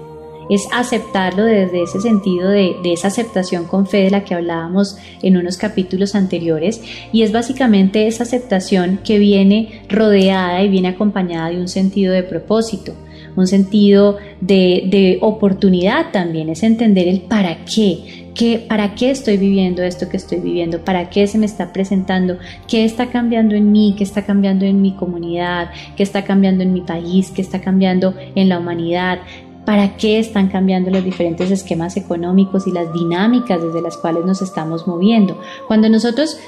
es 0.50 0.66
aceptarlo 0.72 1.44
desde 1.44 1.84
ese 1.84 2.00
sentido 2.00 2.50
de, 2.50 2.74
esa 2.84 3.08
aceptación 3.08 3.64
con 3.64 3.86
fe 3.86 3.98
de 3.98 4.10
la 4.10 4.24
que 4.24 4.34
hablábamos 4.34 4.96
en 5.22 5.36
unos 5.36 5.56
capítulos 5.56 6.16
anteriores. 6.16 6.82
Y 7.12 7.22
es 7.22 7.30
básicamente 7.30 8.08
esa 8.08 8.24
aceptación 8.24 8.98
que 9.04 9.18
viene 9.18 9.82
rodeada 9.88 10.62
y 10.62 10.68
viene 10.68 10.88
acompañada 10.88 11.50
de 11.50 11.60
un 11.60 11.68
sentido 11.68 12.12
de 12.12 12.24
propósito 12.24 12.92
un 13.36 13.46
sentido 13.46 14.18
de, 14.40 15.18
oportunidad 15.20 16.10
también, 16.12 16.48
es 16.48 16.62
entender 16.62 17.08
el 17.08 17.22
para 17.22 17.64
qué, 17.64 18.21
¿Qué, 18.34 18.64
¿Para 18.68 18.94
qué 18.94 19.10
estoy 19.10 19.36
viviendo 19.36 19.82
esto 19.82 20.08
que 20.08 20.16
estoy 20.16 20.40
viviendo? 20.40 20.84
¿Para 20.84 21.10
qué 21.10 21.26
se 21.26 21.38
me 21.38 21.46
está 21.46 21.72
presentando? 21.72 22.38
¿Qué 22.66 22.84
está 22.84 23.10
cambiando 23.10 23.54
en 23.54 23.72
mí? 23.72 23.94
¿Qué 23.96 24.04
está 24.04 24.24
cambiando 24.24 24.64
en 24.64 24.80
mi 24.80 24.94
comunidad? 24.94 25.70
¿Qué 25.96 26.02
está 26.02 26.24
cambiando 26.24 26.62
en 26.62 26.72
mi 26.72 26.80
país? 26.80 27.30
¿Qué 27.30 27.42
está 27.42 27.60
cambiando 27.60 28.14
en 28.34 28.48
la 28.48 28.58
humanidad? 28.58 29.18
para 29.64 29.96
qué 29.96 30.18
están 30.18 30.48
cambiando 30.48 30.90
los 30.90 31.04
diferentes 31.04 31.50
esquemas 31.50 31.96
económicos 31.96 32.66
y 32.66 32.72
las 32.72 32.92
dinámicas 32.92 33.62
desde 33.62 33.82
las 33.82 33.96
cuales 33.96 34.24
nos 34.24 34.42
estamos 34.42 34.86
moviendo. 34.86 35.40
Cuando 35.68 35.88
nosotros, 35.88 36.38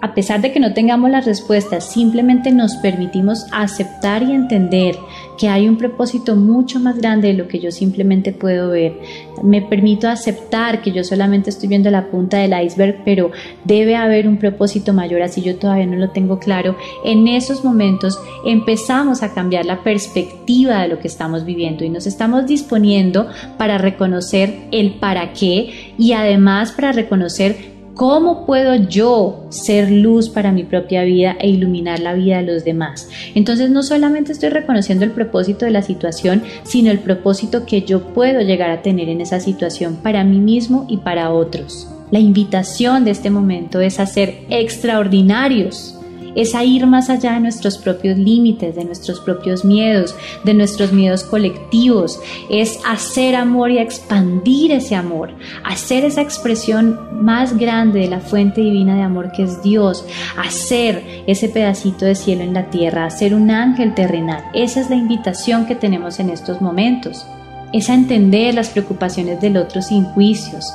a 0.00 0.14
pesar 0.14 0.40
de 0.40 0.52
que 0.52 0.60
no 0.60 0.72
tengamos 0.72 1.10
las 1.10 1.26
respuestas, 1.26 1.84
simplemente 1.84 2.52
nos 2.52 2.76
permitimos 2.76 3.46
aceptar 3.52 4.22
y 4.22 4.32
entender 4.32 4.96
que 5.40 5.48
hay 5.48 5.70
un 5.70 5.78
propósito 5.78 6.36
mucho 6.36 6.80
más 6.80 6.98
grande 6.98 7.28
de 7.28 7.34
lo 7.34 7.48
que 7.48 7.60
yo 7.60 7.70
simplemente 7.70 8.30
puedo 8.30 8.68
ver. 8.68 9.00
Me 9.42 9.62
permito 9.62 10.06
aceptar 10.06 10.82
que 10.82 10.92
yo 10.92 11.02
solamente 11.02 11.48
estoy 11.48 11.70
viendo 11.70 11.90
la 11.90 12.10
punta 12.10 12.36
del 12.36 12.52
iceberg, 12.62 13.00
pero 13.06 13.30
debe 13.64 13.96
haber 13.96 14.28
un 14.28 14.36
propósito 14.36 14.92
mayor, 14.92 15.22
así 15.22 15.40
yo 15.40 15.56
todavía 15.56 15.86
no 15.86 15.96
lo 15.96 16.10
tengo 16.10 16.38
claro. 16.38 16.76
En 17.06 17.26
esos 17.26 17.64
momentos 17.64 18.20
empezamos 18.44 19.22
a 19.22 19.32
cambiar 19.32 19.64
la 19.64 19.82
perspectiva 19.82 20.82
de 20.82 20.88
lo 20.88 20.98
que 20.98 21.08
estamos 21.08 21.46
viviendo 21.46 21.84
y 21.84 21.88
nos 21.88 22.06
estamos 22.06 22.44
disponiendo 22.44 23.26
para 23.56 23.78
reconocer 23.78 24.68
el 24.72 24.96
para 24.96 25.32
qué 25.32 25.94
y 25.96 26.12
además 26.12 26.72
para 26.72 26.92
reconocer 26.92 27.79
¿Cómo 28.00 28.46
puedo 28.46 28.76
yo 28.76 29.44
ser 29.50 29.90
luz 29.90 30.30
para 30.30 30.52
mi 30.52 30.64
propia 30.64 31.02
vida 31.02 31.36
e 31.38 31.50
iluminar 31.50 32.00
la 32.00 32.14
vida 32.14 32.38
de 32.38 32.50
los 32.50 32.64
demás? 32.64 33.10
Entonces 33.34 33.68
no 33.68 33.82
solamente 33.82 34.32
estoy 34.32 34.48
reconociendo 34.48 35.04
el 35.04 35.10
propósito 35.10 35.66
de 35.66 35.70
la 35.70 35.82
situación, 35.82 36.42
sino 36.62 36.90
el 36.90 37.00
propósito 37.00 37.66
que 37.66 37.82
yo 37.82 38.00
puedo 38.14 38.40
llegar 38.40 38.70
a 38.70 38.80
tener 38.80 39.10
en 39.10 39.20
esa 39.20 39.38
situación 39.38 39.96
para 39.96 40.24
mí 40.24 40.38
mismo 40.38 40.86
y 40.88 40.96
para 40.96 41.30
otros. 41.30 41.88
La 42.10 42.20
invitación 42.20 43.04
de 43.04 43.10
este 43.10 43.28
momento 43.28 43.82
es 43.82 44.00
a 44.00 44.06
ser 44.06 44.46
extraordinarios 44.48 45.99
es 46.34 46.54
a 46.54 46.64
ir 46.64 46.86
más 46.86 47.10
allá 47.10 47.34
de 47.34 47.40
nuestros 47.40 47.78
propios 47.78 48.18
límites, 48.18 48.76
de 48.76 48.84
nuestros 48.84 49.20
propios 49.20 49.64
miedos, 49.64 50.14
de 50.44 50.54
nuestros 50.54 50.92
miedos 50.92 51.24
colectivos, 51.24 52.20
es 52.48 52.78
hacer 52.86 53.36
amor 53.36 53.70
y 53.70 53.78
expandir 53.78 54.72
ese 54.72 54.94
amor, 54.94 55.32
hacer 55.64 56.04
esa 56.04 56.22
expresión 56.22 56.98
más 57.22 57.56
grande 57.56 58.00
de 58.00 58.08
la 58.08 58.20
fuente 58.20 58.60
divina 58.60 58.96
de 58.96 59.02
amor 59.02 59.32
que 59.32 59.42
es 59.42 59.62
Dios, 59.62 60.04
hacer 60.36 61.24
ese 61.26 61.48
pedacito 61.48 62.04
de 62.04 62.14
cielo 62.14 62.42
en 62.42 62.54
la 62.54 62.70
tierra, 62.70 63.06
hacer 63.06 63.34
un 63.34 63.50
ángel 63.50 63.94
terrenal. 63.94 64.44
Esa 64.54 64.80
es 64.80 64.90
la 64.90 64.96
invitación 64.96 65.66
que 65.66 65.74
tenemos 65.74 66.20
en 66.20 66.30
estos 66.30 66.60
momentos. 66.60 67.26
Es 67.72 67.88
a 67.88 67.94
entender 67.94 68.54
las 68.54 68.70
preocupaciones 68.70 69.40
del 69.40 69.56
otro 69.56 69.80
sin 69.80 70.04
juicios, 70.04 70.72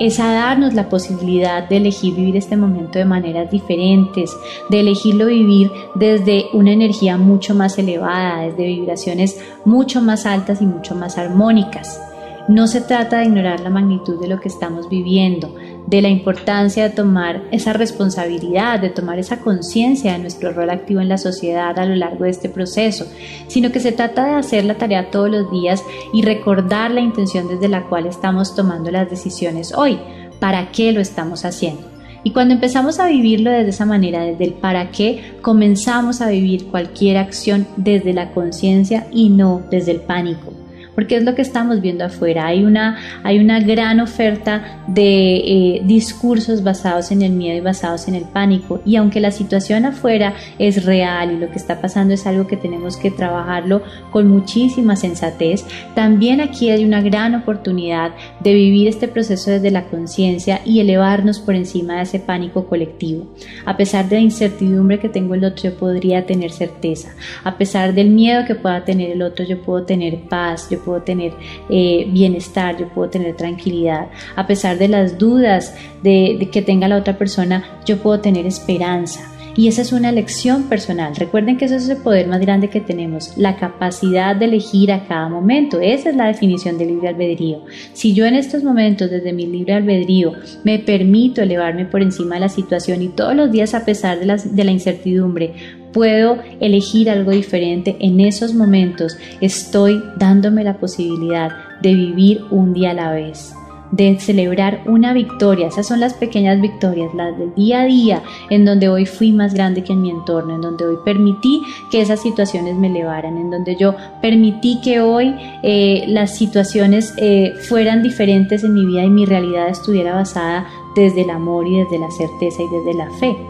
es 0.00 0.18
a 0.18 0.32
darnos 0.32 0.72
la 0.72 0.88
posibilidad 0.88 1.68
de 1.68 1.76
elegir 1.76 2.14
vivir 2.14 2.36
este 2.36 2.56
momento 2.56 2.98
de 2.98 3.04
maneras 3.04 3.50
diferentes, 3.50 4.34
de 4.70 4.80
elegirlo 4.80 5.26
vivir 5.26 5.70
desde 5.94 6.46
una 6.54 6.72
energía 6.72 7.18
mucho 7.18 7.54
más 7.54 7.78
elevada, 7.78 8.42
desde 8.42 8.66
vibraciones 8.66 9.38
mucho 9.66 10.00
más 10.00 10.24
altas 10.24 10.62
y 10.62 10.66
mucho 10.66 10.94
más 10.94 11.18
armónicas. 11.18 12.00
No 12.48 12.66
se 12.66 12.80
trata 12.80 13.18
de 13.18 13.26
ignorar 13.26 13.60
la 13.60 13.70
magnitud 13.70 14.18
de 14.18 14.26
lo 14.26 14.40
que 14.40 14.48
estamos 14.48 14.88
viviendo, 14.88 15.54
de 15.86 16.02
la 16.02 16.08
importancia 16.08 16.84
de 16.84 16.94
tomar 16.94 17.42
esa 17.50 17.72
responsabilidad, 17.72 18.80
de 18.80 18.90
tomar 18.90 19.18
esa 19.18 19.40
conciencia 19.40 20.12
de 20.12 20.18
nuestro 20.18 20.52
rol 20.52 20.70
activo 20.70 21.00
en 21.00 21.08
la 21.08 21.18
sociedad 21.18 21.78
a 21.78 21.86
lo 21.86 21.96
largo 21.96 22.24
de 22.24 22.30
este 22.30 22.48
proceso, 22.48 23.06
sino 23.48 23.72
que 23.72 23.80
se 23.80 23.92
trata 23.92 24.24
de 24.24 24.34
hacer 24.34 24.64
la 24.64 24.76
tarea 24.78 25.10
todos 25.10 25.30
los 25.30 25.50
días 25.50 25.82
y 26.12 26.22
recordar 26.22 26.90
la 26.90 27.00
intención 27.00 27.48
desde 27.48 27.68
la 27.68 27.84
cual 27.84 28.06
estamos 28.06 28.54
tomando 28.54 28.90
las 28.90 29.10
decisiones 29.10 29.72
hoy, 29.74 29.98
para 30.38 30.70
qué 30.70 30.92
lo 30.92 31.00
estamos 31.00 31.44
haciendo. 31.44 31.88
Y 32.22 32.32
cuando 32.32 32.52
empezamos 32.54 33.00
a 33.00 33.06
vivirlo 33.06 33.50
desde 33.50 33.70
esa 33.70 33.86
manera, 33.86 34.22
desde 34.22 34.44
el 34.44 34.52
para 34.52 34.90
qué, 34.90 35.36
comenzamos 35.40 36.20
a 36.20 36.28
vivir 36.28 36.66
cualquier 36.66 37.16
acción 37.16 37.66
desde 37.76 38.12
la 38.12 38.32
conciencia 38.32 39.06
y 39.10 39.30
no 39.30 39.62
desde 39.70 39.92
el 39.92 40.00
pánico 40.02 40.59
porque 41.00 41.16
es 41.16 41.24
lo 41.24 41.34
que 41.34 41.40
estamos 41.40 41.80
viendo 41.80 42.04
afuera. 42.04 42.46
Hay 42.46 42.62
una, 42.62 42.98
hay 43.22 43.38
una 43.38 43.58
gran 43.58 44.00
oferta 44.00 44.82
de 44.86 45.36
eh, 45.36 45.82
discursos 45.86 46.62
basados 46.62 47.10
en 47.10 47.22
el 47.22 47.32
miedo 47.32 47.56
y 47.56 47.60
basados 47.60 48.06
en 48.06 48.16
el 48.16 48.24
pánico. 48.24 48.82
Y 48.84 48.96
aunque 48.96 49.18
la 49.18 49.30
situación 49.30 49.86
afuera 49.86 50.34
es 50.58 50.84
real 50.84 51.32
y 51.32 51.38
lo 51.38 51.50
que 51.50 51.56
está 51.56 51.80
pasando 51.80 52.12
es 52.12 52.26
algo 52.26 52.46
que 52.46 52.58
tenemos 52.58 52.98
que 52.98 53.10
trabajarlo 53.10 53.80
con 54.10 54.28
muchísima 54.28 54.94
sensatez, 54.94 55.64
también 55.94 56.42
aquí 56.42 56.68
hay 56.68 56.84
una 56.84 57.00
gran 57.00 57.34
oportunidad 57.34 58.12
de 58.40 58.52
vivir 58.52 58.86
este 58.86 59.08
proceso 59.08 59.50
desde 59.50 59.70
la 59.70 59.84
conciencia 59.84 60.60
y 60.66 60.80
elevarnos 60.80 61.38
por 61.38 61.54
encima 61.54 61.96
de 61.96 62.02
ese 62.02 62.20
pánico 62.20 62.66
colectivo. 62.66 63.24
A 63.64 63.78
pesar 63.78 64.06
de 64.10 64.16
la 64.16 64.22
incertidumbre 64.22 64.98
que 64.98 65.08
tengo 65.08 65.34
el 65.34 65.44
otro, 65.44 65.70
yo 65.70 65.78
podría 65.78 66.26
tener 66.26 66.50
certeza. 66.50 67.14
A 67.42 67.56
pesar 67.56 67.94
del 67.94 68.10
miedo 68.10 68.44
que 68.46 68.54
pueda 68.54 68.84
tener 68.84 69.12
el 69.12 69.22
otro, 69.22 69.46
yo 69.46 69.62
puedo 69.62 69.84
tener 69.84 70.10
paz, 70.28 70.68
yo 70.70 70.78
puedo 70.80 70.89
tener 70.98 71.32
eh, 71.68 72.06
bienestar, 72.10 72.76
yo 72.76 72.88
puedo 72.88 73.10
tener 73.10 73.36
tranquilidad. 73.36 74.08
A 74.36 74.46
pesar 74.46 74.78
de 74.78 74.88
las 74.88 75.18
dudas 75.18 75.74
de, 76.02 76.48
que 76.52 76.62
tenga 76.62 76.88
la 76.88 76.96
otra 76.96 77.16
persona, 77.16 77.80
yo 77.86 77.98
puedo 77.98 78.20
tener 78.20 78.46
esperanza. 78.46 79.20
Y 79.56 79.68
esa 79.68 79.82
es 79.82 79.92
una 79.92 80.10
elección 80.10 80.64
personal. 80.64 81.14
Recuerden 81.16 81.56
que 81.56 81.66
ese 81.66 81.76
es 81.76 81.88
el 81.88 81.98
poder 81.98 82.28
más 82.28 82.40
grande 82.40 82.70
que 82.70 82.80
tenemos, 82.80 83.36
la 83.36 83.56
capacidad 83.56 84.36
de 84.36 84.46
elegir 84.46 84.92
a 84.92 85.06
cada 85.06 85.28
momento. 85.28 85.80
Esa 85.80 86.10
es 86.10 86.16
la 86.16 86.26
definición 86.26 86.78
de 86.78 86.86
libre 86.86 87.08
albedrío. 87.08 87.64
Si 87.92 88.14
yo 88.14 88.26
en 88.26 88.34
estos 88.34 88.62
momentos, 88.62 89.10
desde 89.10 89.32
mi 89.32 89.46
libre 89.46 89.74
albedrío, 89.74 90.32
me 90.64 90.78
permito 90.78 91.42
elevarme 91.42 91.84
por 91.84 92.02
encima 92.02 92.36
de 92.36 92.42
la 92.42 92.48
situación 92.48 93.02
y 93.02 93.08
todos 93.08 93.34
los 93.34 93.50
días, 93.50 93.74
a 93.74 93.84
pesar 93.84 94.18
de 94.18 94.30
de 94.30 94.64
la 94.64 94.70
incertidumbre, 94.70 95.54
puedo 95.92 96.38
elegir 96.60 97.10
algo 97.10 97.32
diferente, 97.32 97.96
en 98.00 98.20
esos 98.20 98.54
momentos 98.54 99.16
estoy 99.40 100.00
dándome 100.16 100.64
la 100.64 100.78
posibilidad 100.78 101.50
de 101.82 101.94
vivir 101.94 102.42
un 102.50 102.72
día 102.72 102.90
a 102.90 102.94
la 102.94 103.12
vez 103.12 103.54
de 103.92 104.18
celebrar 104.18 104.82
una 104.86 105.12
victoria. 105.12 105.68
Esas 105.68 105.86
son 105.86 106.00
las 106.00 106.14
pequeñas 106.14 106.60
victorias, 106.60 107.12
las 107.14 107.36
del 107.38 107.54
día 107.54 107.82
a 107.82 107.84
día, 107.86 108.22
en 108.48 108.64
donde 108.64 108.88
hoy 108.88 109.06
fui 109.06 109.32
más 109.32 109.54
grande 109.54 109.82
que 109.82 109.92
en 109.92 110.02
mi 110.02 110.10
entorno, 110.10 110.54
en 110.54 110.60
donde 110.60 110.86
hoy 110.86 110.96
permití 111.04 111.62
que 111.90 112.00
esas 112.00 112.20
situaciones 112.20 112.76
me 112.76 112.88
elevaran, 112.88 113.36
en 113.36 113.50
donde 113.50 113.76
yo 113.76 113.94
permití 114.22 114.80
que 114.80 115.00
hoy 115.00 115.34
eh, 115.62 116.04
las 116.08 116.36
situaciones 116.36 117.14
eh, 117.16 117.52
fueran 117.68 118.02
diferentes 118.02 118.64
en 118.64 118.74
mi 118.74 118.84
vida 118.86 119.04
y 119.04 119.10
mi 119.10 119.26
realidad 119.26 119.68
estuviera 119.68 120.14
basada 120.14 120.66
desde 120.94 121.22
el 121.22 121.30
amor 121.30 121.66
y 121.66 121.78
desde 121.78 121.98
la 121.98 122.10
certeza 122.10 122.62
y 122.62 122.68
desde 122.68 122.94
la 122.94 123.10
fe. 123.18 123.49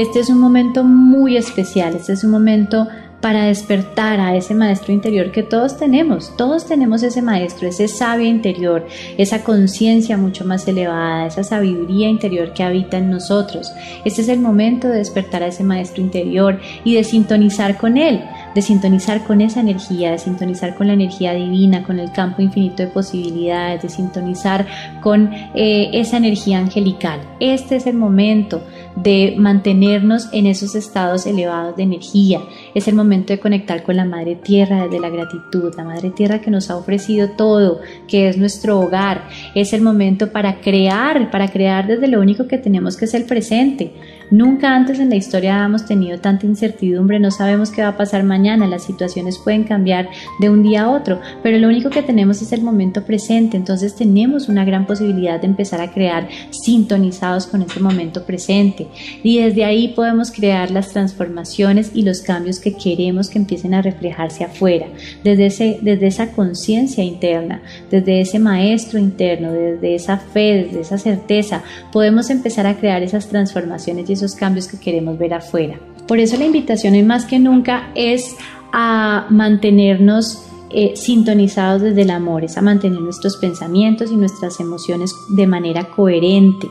Este 0.00 0.18
es 0.18 0.30
un 0.30 0.38
momento 0.38 0.82
muy 0.82 1.36
especial, 1.36 1.94
este 1.94 2.14
es 2.14 2.24
un 2.24 2.30
momento 2.30 2.88
para 3.20 3.44
despertar 3.44 4.18
a 4.18 4.34
ese 4.34 4.54
maestro 4.54 4.94
interior 4.94 5.30
que 5.30 5.42
todos 5.42 5.76
tenemos. 5.76 6.34
Todos 6.38 6.64
tenemos 6.64 7.02
ese 7.02 7.20
maestro, 7.20 7.68
ese 7.68 7.86
sabio 7.86 8.26
interior, 8.26 8.86
esa 9.18 9.44
conciencia 9.44 10.16
mucho 10.16 10.46
más 10.46 10.66
elevada, 10.66 11.26
esa 11.26 11.44
sabiduría 11.44 12.08
interior 12.08 12.54
que 12.54 12.62
habita 12.62 12.96
en 12.96 13.10
nosotros. 13.10 13.70
Este 14.06 14.22
es 14.22 14.30
el 14.30 14.40
momento 14.40 14.88
de 14.88 14.96
despertar 14.96 15.42
a 15.42 15.48
ese 15.48 15.64
maestro 15.64 16.00
interior 16.02 16.58
y 16.82 16.94
de 16.94 17.04
sintonizar 17.04 17.76
con 17.76 17.98
él 17.98 18.22
de 18.54 18.62
sintonizar 18.62 19.24
con 19.24 19.40
esa 19.40 19.60
energía, 19.60 20.12
de 20.12 20.18
sintonizar 20.18 20.74
con 20.74 20.88
la 20.88 20.94
energía 20.94 21.32
divina, 21.34 21.82
con 21.82 21.98
el 21.98 22.10
campo 22.12 22.42
infinito 22.42 22.82
de 22.82 22.88
posibilidades, 22.88 23.82
de 23.82 23.88
sintonizar 23.88 24.66
con 25.02 25.32
eh, 25.54 25.90
esa 25.92 26.16
energía 26.16 26.58
angelical. 26.58 27.20
Este 27.38 27.76
es 27.76 27.86
el 27.86 27.96
momento 27.96 28.62
de 28.96 29.34
mantenernos 29.38 30.28
en 30.32 30.46
esos 30.46 30.74
estados 30.74 31.26
elevados 31.26 31.76
de 31.76 31.84
energía. 31.84 32.40
Es 32.74 32.88
el 32.88 32.94
momento 32.94 33.32
de 33.32 33.40
conectar 33.40 33.82
con 33.82 33.96
la 33.96 34.04
Madre 34.04 34.36
Tierra 34.36 34.84
desde 34.84 35.00
la 35.00 35.08
gratitud, 35.08 35.74
la 35.76 35.84
Madre 35.84 36.10
Tierra 36.10 36.40
que 36.40 36.50
nos 36.50 36.70
ha 36.70 36.76
ofrecido 36.76 37.30
todo, 37.30 37.80
que 38.08 38.28
es 38.28 38.36
nuestro 38.36 38.80
hogar. 38.80 39.28
Es 39.54 39.72
el 39.72 39.82
momento 39.82 40.32
para 40.32 40.60
crear, 40.60 41.30
para 41.30 41.48
crear 41.48 41.86
desde 41.86 42.08
lo 42.08 42.20
único 42.20 42.46
que 42.46 42.58
tenemos 42.58 42.96
que 42.96 43.06
es 43.06 43.14
el 43.14 43.24
presente. 43.24 43.92
Nunca 44.30 44.76
antes 44.76 45.00
en 45.00 45.10
la 45.10 45.16
historia 45.16 45.64
hemos 45.64 45.86
tenido 45.86 46.18
tanta 46.20 46.46
incertidumbre, 46.46 47.18
no 47.18 47.32
sabemos 47.32 47.70
qué 47.70 47.82
va 47.82 47.88
a 47.88 47.96
pasar 47.96 48.22
mañana, 48.22 48.68
las 48.68 48.84
situaciones 48.84 49.38
pueden 49.38 49.64
cambiar 49.64 50.08
de 50.38 50.48
un 50.48 50.62
día 50.62 50.82
a 50.82 50.90
otro, 50.90 51.20
pero 51.42 51.58
lo 51.58 51.66
único 51.66 51.90
que 51.90 52.02
tenemos 52.02 52.40
es 52.40 52.52
el 52.52 52.62
momento 52.62 53.04
presente, 53.04 53.56
entonces 53.56 53.96
tenemos 53.96 54.48
una 54.48 54.64
gran 54.64 54.86
posibilidad 54.86 55.40
de 55.40 55.48
empezar 55.48 55.80
a 55.80 55.90
crear 55.92 56.28
sintonizados 56.50 57.48
con 57.48 57.62
ese 57.62 57.80
momento 57.80 58.24
presente. 58.24 58.86
y 59.22 59.38
desde 59.38 59.64
ahí 59.64 59.88
podemos 59.88 60.30
crear 60.30 60.70
las 60.70 60.90
transformaciones 60.90 61.90
y 61.94 62.02
los 62.02 62.20
cambios 62.20 62.60
que 62.60 62.74
queremos 62.74 63.30
que 63.30 63.38
empiecen 63.38 63.74
a 63.74 63.82
reflejarse 63.82 64.44
afuera, 64.44 64.86
desde, 65.24 65.46
ese, 65.46 65.78
desde 65.82 66.06
esa 66.06 66.32
conciencia 66.32 67.02
interna, 67.02 67.62
desde 67.90 68.20
ese 68.20 68.38
maestro 68.38 68.98
interno, 68.98 69.52
desde 69.52 69.94
esa 69.94 70.18
fe, 70.18 70.64
desde 70.64 70.80
esa 70.80 70.98
certeza, 70.98 71.62
podemos 71.92 72.30
empezar 72.30 72.66
a 72.66 72.76
crear 72.76 73.02
esas 73.02 73.28
transformaciones 73.28 74.08
y 74.08 74.19
esos 74.22 74.36
cambios 74.36 74.68
que 74.68 74.78
queremos 74.78 75.18
ver 75.18 75.34
afuera. 75.34 75.78
Por 76.06 76.18
eso 76.18 76.36
la 76.36 76.44
invitación 76.44 76.94
hoy 76.94 77.02
más 77.02 77.24
que 77.24 77.38
nunca 77.38 77.90
es 77.94 78.36
a 78.72 79.26
mantenernos 79.30 80.44
eh, 80.72 80.94
sintonizados 80.94 81.82
desde 81.82 82.02
el 82.02 82.10
amor, 82.10 82.44
es 82.44 82.56
a 82.56 82.62
mantener 82.62 83.00
nuestros 83.00 83.36
pensamientos 83.36 84.12
y 84.12 84.16
nuestras 84.16 84.60
emociones 84.60 85.12
de 85.28 85.46
manera 85.46 85.88
coherente, 85.90 86.68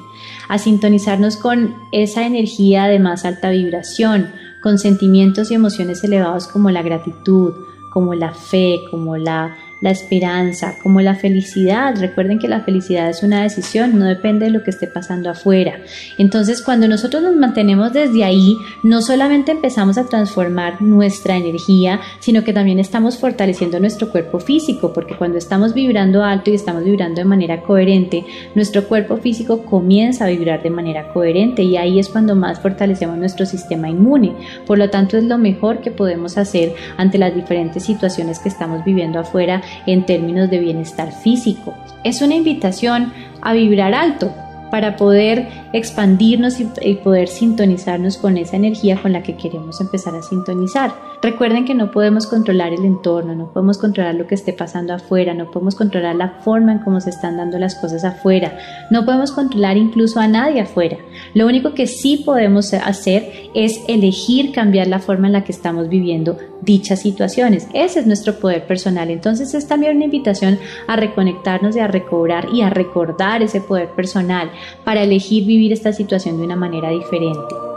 a 0.47 0.57
sintonizarnos 0.57 1.35
con 1.35 1.75
esa 1.91 2.25
energía 2.25 2.85
de 2.85 2.99
más 2.99 3.25
alta 3.25 3.49
vibración, 3.49 4.29
con 4.61 4.77
sentimientos 4.77 5.51
y 5.51 5.55
emociones 5.55 6.03
elevados 6.03 6.47
como 6.47 6.69
la 6.71 6.81
gratitud, 6.81 7.53
como 7.91 8.13
la 8.13 8.33
fe, 8.33 8.81
como 8.89 9.17
la 9.17 9.55
la 9.81 9.91
esperanza, 9.91 10.75
como 10.81 11.01
la 11.01 11.15
felicidad. 11.15 11.95
Recuerden 11.99 12.39
que 12.39 12.47
la 12.47 12.61
felicidad 12.61 13.09
es 13.09 13.23
una 13.23 13.43
decisión, 13.43 13.97
no 13.97 14.05
depende 14.05 14.45
de 14.45 14.51
lo 14.51 14.63
que 14.63 14.71
esté 14.71 14.87
pasando 14.87 15.29
afuera. 15.29 15.79
Entonces, 16.17 16.61
cuando 16.61 16.87
nosotros 16.87 17.23
nos 17.23 17.35
mantenemos 17.35 17.93
desde 17.93 18.23
ahí, 18.23 18.57
no 18.83 19.01
solamente 19.01 19.51
empezamos 19.51 19.97
a 19.97 20.05
transformar 20.05 20.81
nuestra 20.81 21.37
energía, 21.37 21.99
sino 22.19 22.43
que 22.43 22.53
también 22.53 22.79
estamos 22.79 23.17
fortaleciendo 23.17 23.79
nuestro 23.79 24.09
cuerpo 24.11 24.39
físico, 24.39 24.93
porque 24.93 25.15
cuando 25.15 25.37
estamos 25.37 25.73
vibrando 25.73 26.23
alto 26.23 26.51
y 26.51 26.55
estamos 26.55 26.83
vibrando 26.83 27.21
de 27.21 27.25
manera 27.25 27.61
coherente, 27.61 28.25
nuestro 28.55 28.87
cuerpo 28.87 29.17
físico 29.17 29.65
comienza 29.65 30.25
a 30.25 30.29
vibrar 30.29 30.61
de 30.63 30.69
manera 30.69 31.13
coherente 31.13 31.63
y 31.63 31.77
ahí 31.77 31.99
es 31.99 32.09
cuando 32.09 32.35
más 32.35 32.59
fortalecemos 32.59 33.17
nuestro 33.17 33.45
sistema 33.45 33.89
inmune. 33.89 34.35
Por 34.65 34.77
lo 34.77 34.89
tanto, 34.89 35.17
es 35.17 35.23
lo 35.23 35.37
mejor 35.37 35.79
que 35.81 35.91
podemos 35.91 36.37
hacer 36.37 36.73
ante 36.97 37.17
las 37.17 37.33
diferentes 37.33 37.83
situaciones 37.83 38.39
que 38.39 38.49
estamos 38.49 38.83
viviendo 38.83 39.19
afuera 39.19 39.61
en 39.85 40.05
términos 40.05 40.49
de 40.49 40.59
bienestar 40.59 41.11
físico. 41.11 41.73
Es 42.03 42.21
una 42.21 42.35
invitación 42.35 43.13
a 43.41 43.53
vibrar 43.53 43.93
alto 43.93 44.33
para 44.71 44.95
poder 44.95 45.47
expandirnos 45.73 46.59
y, 46.59 46.93
poder 46.95 47.27
sintonizarnos 47.27 48.17
con 48.17 48.37
esa 48.37 48.55
energía 48.55 49.01
con 49.01 49.13
la 49.13 49.23
que 49.23 49.35
queremos 49.35 49.81
empezar 49.81 50.15
a 50.15 50.21
sintonizar. 50.21 50.93
Recuerden 51.21 51.65
que 51.65 51.75
no 51.75 51.91
podemos 51.91 52.27
controlar 52.27 52.71
el 52.71 52.85
entorno, 52.85 53.35
no 53.35 53.51
podemos 53.51 53.77
controlar 53.77 54.15
lo 54.15 54.25
que 54.25 54.35
esté 54.35 54.53
pasando 54.53 54.93
afuera, 54.93 55.33
no 55.33 55.51
podemos 55.51 55.75
controlar 55.75 56.15
la 56.15 56.29
forma 56.45 56.71
en 56.71 56.79
cómo 56.79 57.01
se 57.01 57.09
están 57.09 57.35
dando 57.35 57.59
las 57.59 57.75
cosas 57.75 58.05
afuera, 58.05 58.57
no 58.89 59.03
podemos 59.03 59.33
controlar 59.33 59.75
incluso 59.75 60.21
a 60.21 60.29
nadie 60.29 60.61
afuera. 60.61 60.97
Lo 61.33 61.45
único 61.45 61.73
que 61.73 61.87
sí 61.87 62.23
podemos 62.25 62.73
hacer 62.73 63.49
es 63.53 63.81
elegir 63.89 64.53
cambiar 64.53 64.87
la 64.87 64.99
forma 64.99 65.27
en 65.27 65.33
la 65.33 65.43
que 65.43 65.51
estamos 65.51 65.89
viviendo 65.89 66.37
dichas 66.61 67.01
situaciones. 67.01 67.67
Ese 67.73 67.99
es 67.99 68.07
nuestro 68.07 68.39
poder 68.39 68.65
personal. 68.65 69.09
Entonces 69.09 69.53
es 69.53 69.67
también 69.67 69.97
una 69.97 70.05
invitación 70.05 70.57
a 70.87 70.95
reconectarnos 70.95 71.75
y 71.75 71.79
a 71.79 71.87
recobrar 71.87 72.47
y 72.53 72.61
a 72.61 72.69
recordar 72.69 73.41
ese 73.41 73.59
poder 73.59 73.89
personal 73.89 74.51
para 74.85 75.03
elegir 75.03 75.45
vivir 75.45 75.73
esta 75.73 75.91
situación 75.91 76.37
de 76.37 76.43
una 76.43 76.55
manera 76.55 76.89
diferente. 76.89 77.68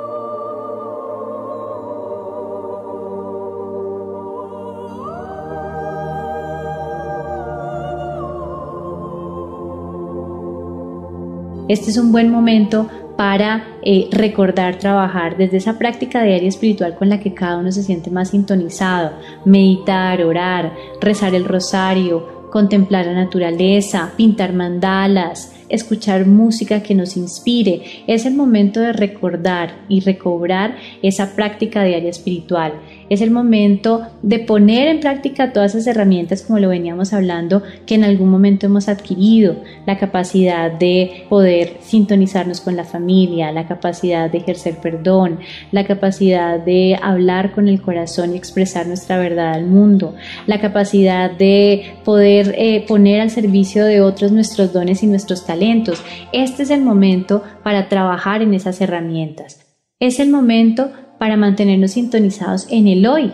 Este 11.68 11.90
es 11.90 11.96
un 11.96 12.10
buen 12.10 12.30
momento 12.30 12.88
para 13.16 13.64
eh, 13.82 14.08
recordar 14.10 14.78
trabajar 14.78 15.36
desde 15.36 15.58
esa 15.58 15.78
práctica 15.78 16.22
diaria 16.22 16.48
espiritual 16.48 16.96
con 16.96 17.08
la 17.08 17.20
que 17.20 17.34
cada 17.34 17.58
uno 17.58 17.70
se 17.70 17.82
siente 17.82 18.10
más 18.10 18.30
sintonizado, 18.30 19.12
meditar, 19.44 20.22
orar, 20.24 20.72
rezar 21.00 21.34
el 21.34 21.44
rosario, 21.44 22.48
contemplar 22.50 23.06
la 23.06 23.14
naturaleza, 23.14 24.12
pintar 24.16 24.52
mandalas, 24.52 25.54
escuchar 25.68 26.26
música 26.26 26.82
que 26.82 26.94
nos 26.94 27.16
inspire. 27.16 28.04
Es 28.06 28.26
el 28.26 28.34
momento 28.34 28.80
de 28.80 28.92
recordar 28.92 29.84
y 29.88 30.00
recobrar 30.00 30.76
esa 31.02 31.34
práctica 31.34 31.82
diaria 31.82 32.10
espiritual. 32.10 32.74
Es 33.12 33.20
el 33.20 33.30
momento 33.30 34.06
de 34.22 34.38
poner 34.38 34.88
en 34.88 35.00
práctica 35.00 35.52
todas 35.52 35.74
esas 35.74 35.86
herramientas, 35.86 36.40
como 36.40 36.58
lo 36.58 36.70
veníamos 36.70 37.12
hablando, 37.12 37.62
que 37.84 37.94
en 37.94 38.04
algún 38.04 38.30
momento 38.30 38.64
hemos 38.64 38.88
adquirido. 38.88 39.56
La 39.84 39.98
capacidad 39.98 40.72
de 40.72 41.26
poder 41.28 41.76
sintonizarnos 41.82 42.62
con 42.62 42.74
la 42.74 42.84
familia, 42.84 43.52
la 43.52 43.68
capacidad 43.68 44.30
de 44.30 44.38
ejercer 44.38 44.78
perdón, 44.80 45.40
la 45.72 45.84
capacidad 45.84 46.58
de 46.58 46.98
hablar 47.02 47.52
con 47.52 47.68
el 47.68 47.82
corazón 47.82 48.32
y 48.32 48.38
expresar 48.38 48.86
nuestra 48.86 49.18
verdad 49.18 49.52
al 49.52 49.66
mundo, 49.66 50.14
la 50.46 50.58
capacidad 50.62 51.30
de 51.30 51.96
poder 52.06 52.54
eh, 52.56 52.82
poner 52.88 53.20
al 53.20 53.28
servicio 53.28 53.84
de 53.84 54.00
otros 54.00 54.32
nuestros 54.32 54.72
dones 54.72 55.02
y 55.02 55.06
nuestros 55.06 55.44
talentos 55.44 56.02
este 56.32 56.62
es 56.62 56.70
el 56.70 56.80
momento 56.80 57.42
para 57.62 57.90
trabajar 57.90 58.40
en 58.40 58.54
esas 58.54 58.80
herramientas. 58.80 59.60
Es 60.00 60.18
el 60.18 60.30
momento 60.30 60.90
para 61.22 61.36
mantenernos 61.36 61.92
sintonizados 61.92 62.66
en 62.68 62.88
el 62.88 63.06
hoy, 63.06 63.32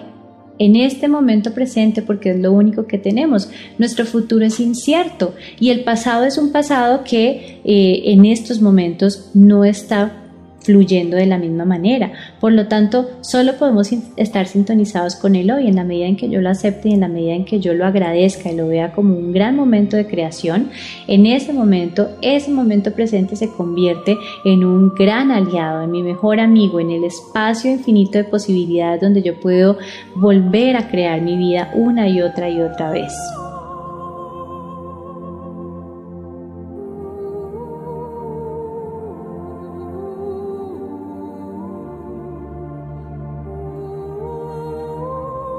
en 0.59 0.77
este 0.77 1.09
momento 1.09 1.55
presente 1.55 2.03
porque 2.03 2.33
es 2.33 2.39
lo 2.39 2.53
único 2.53 2.87
que 2.87 2.99
tenemos. 2.99 3.49
Nuestro 3.79 4.05
futuro 4.05 4.45
es 4.45 4.61
incierto 4.61 5.35
y 5.59 5.71
el 5.71 5.85
pasado 5.85 6.25
es 6.25 6.37
un 6.37 6.53
pasado 6.53 7.03
que 7.03 7.63
eh, 7.65 8.03
en 8.13 8.27
estos 8.27 8.61
momentos 8.61 9.31
no 9.33 9.65
está 9.65 10.28
fluyendo 10.69 11.17
de 11.17 11.25
la 11.25 11.39
misma 11.39 11.65
manera. 11.65 12.13
Por 12.41 12.53
lo 12.53 12.69
tanto, 12.69 13.09
solo 13.23 13.55
podemos 13.57 13.89
estar 14.17 14.47
sintonizados 14.47 15.17
con 15.17 15.35
el 15.35 15.51
hoy 15.51 15.67
en 15.67 15.77
la 15.77 15.85
medida 15.85 16.07
en 16.07 16.19
que 16.19 16.29
yo 16.29 16.43
lo 16.43 16.51
acepte 16.51 16.91
y 16.91 16.93
en 16.93 17.01
la 17.01 17.09
medida 17.09 17.33
en 17.33 17.47
que 17.47 17.59
yo 17.59 17.73
lo 17.73 17.87
agradezca 17.87 18.53
y 18.53 18.57
lo 18.57 18.69
vea 18.69 18.93
como 18.93 19.17
un 19.17 19.33
gran 19.33 19.57
momento 19.57 19.97
de 19.97 20.07
creación. 20.07 20.69
En 21.07 21.25
ese 21.25 21.55
momento, 21.55 22.11
ese 22.21 22.51
momento 22.51 22.93
presente 22.93 23.35
se 23.35 23.51
convierte 23.51 24.19
en 24.45 24.63
un 24.63 24.91
gran 24.91 25.31
aliado, 25.31 25.85
en 25.85 25.91
mi 25.91 26.03
mejor 26.03 26.39
amigo, 26.39 26.81
en 26.81 26.91
el 26.91 27.05
espacio 27.05 27.71
infinito 27.71 28.19
de 28.19 28.25
posibilidades 28.25 29.01
donde 29.01 29.23
yo 29.23 29.41
puedo 29.41 29.79
volver 30.17 30.77
a 30.77 30.91
crear 30.91 31.23
mi 31.23 31.39
vida 31.39 31.71
una 31.75 32.11
y 32.11 32.21
otra 32.21 32.51
y 32.51 32.61
otra 32.61 32.91
vez. 32.91 33.15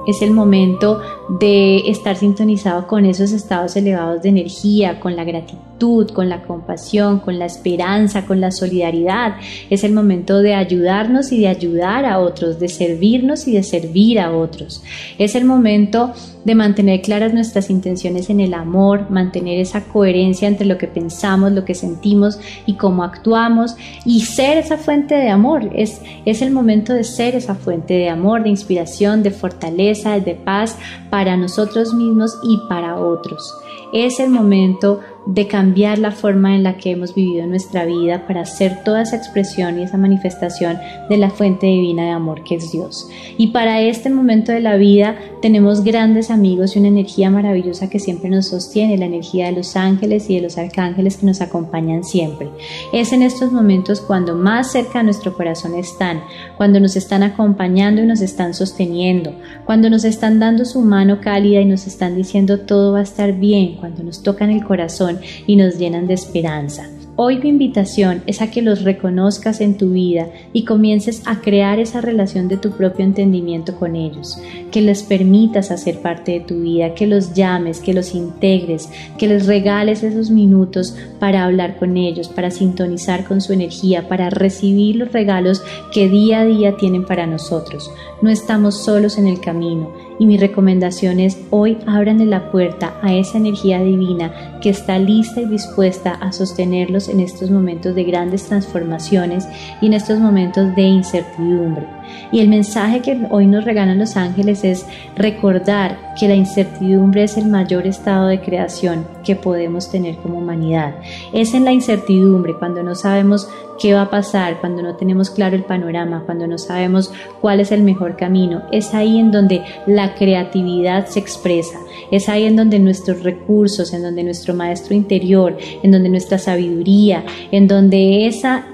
Es 0.08 0.22
el 0.22 0.32
momento 0.32 1.02
de 1.40 1.90
estar 1.90 2.16
sintonizado 2.16 2.88
con 2.88 3.06
esos 3.06 3.32
estados 3.32 3.76
elevados 3.76 4.24
de 4.24 4.30
energía, 4.30 5.00
con 5.00 5.16
la 5.16 5.24
gratitud, 5.24 6.10
con 6.10 6.28
la 6.28 6.42
compasión, 6.42 7.20
con 7.20 7.38
la 7.38 7.46
esperanza, 7.46 8.26
con 8.26 8.42
la 8.42 8.52
solidaridad. 8.52 9.36
Es 9.70 9.84
el 9.84 9.94
momento 9.94 10.42
de 10.42 10.56
ayudarnos 10.56 11.32
y 11.32 11.40
de 11.42 11.48
ayudar 11.48 12.06
a 12.06 12.20
otros, 12.20 12.60
de 12.60 12.68
servirnos 12.68 13.48
y 13.48 13.54
de 13.54 13.64
servir 13.64 14.20
a 14.20 14.36
otros. 14.36 14.84
Es 15.18 15.36
el 15.36 15.46
momento 15.46 16.14
de 16.46 16.56
mantener 16.56 17.02
claras 17.02 17.34
nuestras 17.34 17.70
intenciones 17.70 18.30
en 18.30 18.40
el 18.40 18.54
amor, 18.54 19.12
mantener 19.12 19.60
esa 19.60 19.84
coherencia 19.84 20.48
entre 20.48 20.66
lo 20.66 20.78
que 20.78 20.88
pensamos, 20.88 21.52
lo 21.52 21.66
que 21.66 21.76
sentimos 21.76 22.40
y 22.66 22.74
cómo 22.74 23.04
actuamos 23.04 23.76
y 24.06 24.22
ser 24.22 24.58
esa 24.58 24.78
fuente 24.78 25.16
de 25.16 25.30
amor. 25.30 25.70
Es, 25.76 26.02
es 26.26 26.42
el 26.42 26.52
momento 26.52 26.94
de 26.94 27.04
ser 27.04 27.36
esa 27.36 27.56
fuente 27.56 27.94
de 27.94 28.10
amor, 28.10 28.44
de 28.44 28.50
inspiración, 28.50 29.22
de 29.22 29.32
fortaleza, 29.32 29.89
de 30.26 30.36
paz 30.36 30.78
para 31.10 31.36
nosotros 31.36 31.94
mismos 31.94 32.40
y 32.44 32.60
para 32.70 32.98
otros. 32.98 33.56
Es 33.92 34.20
el 34.20 34.30
momento 34.30 35.00
de 35.26 35.48
cambiar 35.48 36.00
la 36.00 36.12
forma 36.12 36.56
en 36.56 36.64
la 36.64 36.78
que 36.78 36.92
hemos 36.92 37.14
vivido 37.14 37.46
nuestra 37.46 37.86
vida 37.86 38.26
para 38.26 38.42
hacer 38.42 38.84
toda 38.84 39.02
esa 39.02 39.16
expresión 39.16 39.80
y 39.80 39.84
esa 39.84 39.98
manifestación 39.98 40.78
de 41.10 41.18
la 41.18 41.30
fuente 41.30 41.68
divina 41.68 42.04
de 42.04 42.12
amor 42.12 42.44
que 42.44 42.56
es 42.56 42.72
Dios. 42.72 43.08
Y 43.38 43.48
para 43.48 43.82
este 43.82 44.10
momento 44.10 44.52
de 44.52 44.60
la 44.60 44.76
vida 44.78 45.18
tenemos 45.42 45.84
grandes 45.84 46.32
amigos 46.32 46.76
y 46.76 46.80
una 46.80 46.88
energía 46.88 47.30
maravillosa 47.30 47.90
que 47.90 48.00
siempre 48.00 48.30
nos 48.30 48.48
sostiene, 48.48 48.98
la 48.98 49.06
energía 49.06 49.48
de 49.48 49.54
los 49.54 49.76
ángeles 49.76 50.30
y 50.30 50.36
de 50.36 50.42
los 50.42 50.58
arcángeles 50.58 51.18
que 51.18 51.26
nos 51.26 51.42
acompañan 51.42 52.04
siempre. 52.04 52.50
Es 52.94 53.14
en 53.14 53.22
estos 53.22 53.52
momentos 53.52 54.02
cuando 54.02 54.36
más 54.36 54.72
cerca 54.72 55.00
a 55.00 55.04
nuestro 55.04 55.34
corazón 55.34 55.76
están, 55.76 56.22
cuando 56.58 56.80
nos 56.80 56.96
están 56.96 57.24
acompañando 57.24 58.02
y 58.02 58.06
nos 58.06 58.22
están 58.22 58.54
sosteniendo, 58.54 59.34
cuando 59.66 59.90
nos 59.90 60.06
están 60.06 60.40
dando 60.40 60.66
su 60.66 60.82
mano 60.82 61.22
cálida 61.22 61.62
y 61.62 61.66
nos 61.66 61.88
están 61.88 62.16
diciendo 62.16 62.62
todo 62.62 62.94
va 62.94 63.00
a 63.00 63.04
estar 63.04 63.34
bien, 63.34 63.78
cuando 63.78 64.04
nos 64.04 64.24
tocan 64.24 64.50
el 64.50 64.64
corazón 64.64 65.09
y 65.48 65.56
nos 65.56 65.78
llenan 65.78 66.08
de 66.08 66.14
esperanza. 66.14 66.90
Hoy 67.22 67.38
mi 67.40 67.50
invitación 67.50 68.24
es 68.28 68.42
a 68.42 68.50
que 68.50 68.62
los 68.62 68.86
reconozcas 68.86 69.60
en 69.60 69.76
tu 69.76 69.92
vida 69.92 70.30
y 70.54 70.64
comiences 70.64 71.22
a 71.26 71.42
crear 71.42 71.78
esa 71.78 72.00
relación 72.00 72.48
de 72.48 72.56
tu 72.56 72.72
propio 72.72 73.04
entendimiento 73.04 73.76
con 73.76 73.98
ellos, 73.98 74.42
que 74.72 74.80
les 74.80 75.04
permitas 75.04 75.70
hacer 75.70 76.00
parte 76.00 76.32
de 76.32 76.40
tu 76.40 76.62
vida, 76.62 76.94
que 76.94 77.08
los 77.08 77.34
llames, 77.34 77.82
que 77.82 77.94
los 77.94 78.16
integres, 78.16 78.90
que 79.18 79.28
les 79.28 79.48
regales 79.48 80.02
esos 80.02 80.30
minutos 80.30 80.96
para 81.20 81.44
hablar 81.44 81.76
con 81.76 81.98
ellos, 81.98 82.30
para 82.30 82.52
sintonizar 82.52 83.26
con 83.26 83.42
su 83.42 83.52
energía, 83.52 84.08
para 84.08 84.30
recibir 84.30 84.96
los 84.96 85.12
regalos 85.12 85.62
que 85.94 86.08
día 86.08 86.40
a 86.40 86.46
día 86.46 86.78
tienen 86.78 87.06
para 87.06 87.28
nosotros. 87.28 87.92
No 88.22 88.30
estamos 88.30 88.84
solos 88.84 89.18
en 89.18 89.28
el 89.28 89.40
camino 89.40 89.94
y 90.20 90.26
mi 90.26 90.38
recomendación 90.38 91.22
es 91.22 91.38
hoy 91.52 91.78
abran 91.88 92.30
la 92.30 92.52
puerta 92.52 92.98
a 93.02 93.14
esa 93.14 93.38
energía 93.38 93.82
divina 93.82 94.60
que 94.62 94.70
está 94.70 95.00
lista 95.00 95.40
y 95.40 95.46
dispuesta 95.46 96.12
a 96.16 96.34
sostenerlos 96.34 97.08
en 97.08 97.22
estos 97.22 97.50
momentos 97.50 97.96
de 97.96 98.04
grandes 98.04 98.44
transformaciones 98.46 99.48
y 99.82 99.86
en 99.86 99.94
estos 99.94 100.20
momentos 100.20 100.76
de 100.76 100.82
incertidumbre. 100.82 101.99
Y 102.32 102.40
el 102.40 102.50
mensaje 102.50 103.02
que 103.02 103.28
hoy 103.30 103.48
nos 103.48 103.66
regalan 103.66 104.00
los 104.00 104.16
ángeles 104.18 104.64
es 104.64 104.86
recordar 105.16 105.98
que 106.20 106.28
la 106.28 106.36
incertidumbre 106.36 107.24
es 107.24 107.38
el 107.38 107.48
mayor 107.48 107.88
estado 107.88 108.28
de 108.28 108.42
creación 108.42 109.08
que 109.24 109.36
podemos 109.36 109.90
tener 109.92 110.18
como 110.18 110.40
humanidad. 110.40 110.96
Es 111.34 111.54
en 111.54 111.66
la 111.66 111.72
incertidumbre, 111.72 112.54
cuando 112.58 112.84
no 112.84 112.96
sabemos 112.96 113.48
qué 113.80 113.94
va 113.94 114.04
a 114.04 114.10
pasar, 114.10 114.60
cuando 114.60 114.84
no 114.84 114.96
tenemos 114.96 115.30
claro 115.30 115.56
el 115.56 115.64
panorama, 115.64 116.24
cuando 116.26 116.46
no 116.46 116.58
sabemos 116.58 117.12
cuál 117.42 117.60
es 117.60 117.72
el 117.72 117.82
mejor 117.82 118.18
camino. 118.18 118.64
Es 118.72 118.94
ahí 118.94 119.18
en 119.18 119.32
donde 119.32 119.64
la 119.88 120.14
creatividad 120.16 121.08
se 121.08 121.20
expresa, 121.20 121.80
es 122.12 122.30
ahí 122.30 122.46
en 122.46 122.56
donde 122.56 122.80
nuestros 122.80 123.24
recursos, 123.24 123.94
en 123.94 124.04
donde 124.04 124.24
nuestro 124.24 124.54
maestro 124.54 124.96
interior, 124.96 125.58
en 125.82 125.92
donde 125.92 126.10
nuestra 126.10 126.38
sabiduría, 126.38 127.24
en 127.52 127.68
donde 127.68 128.28
esa 128.28 128.66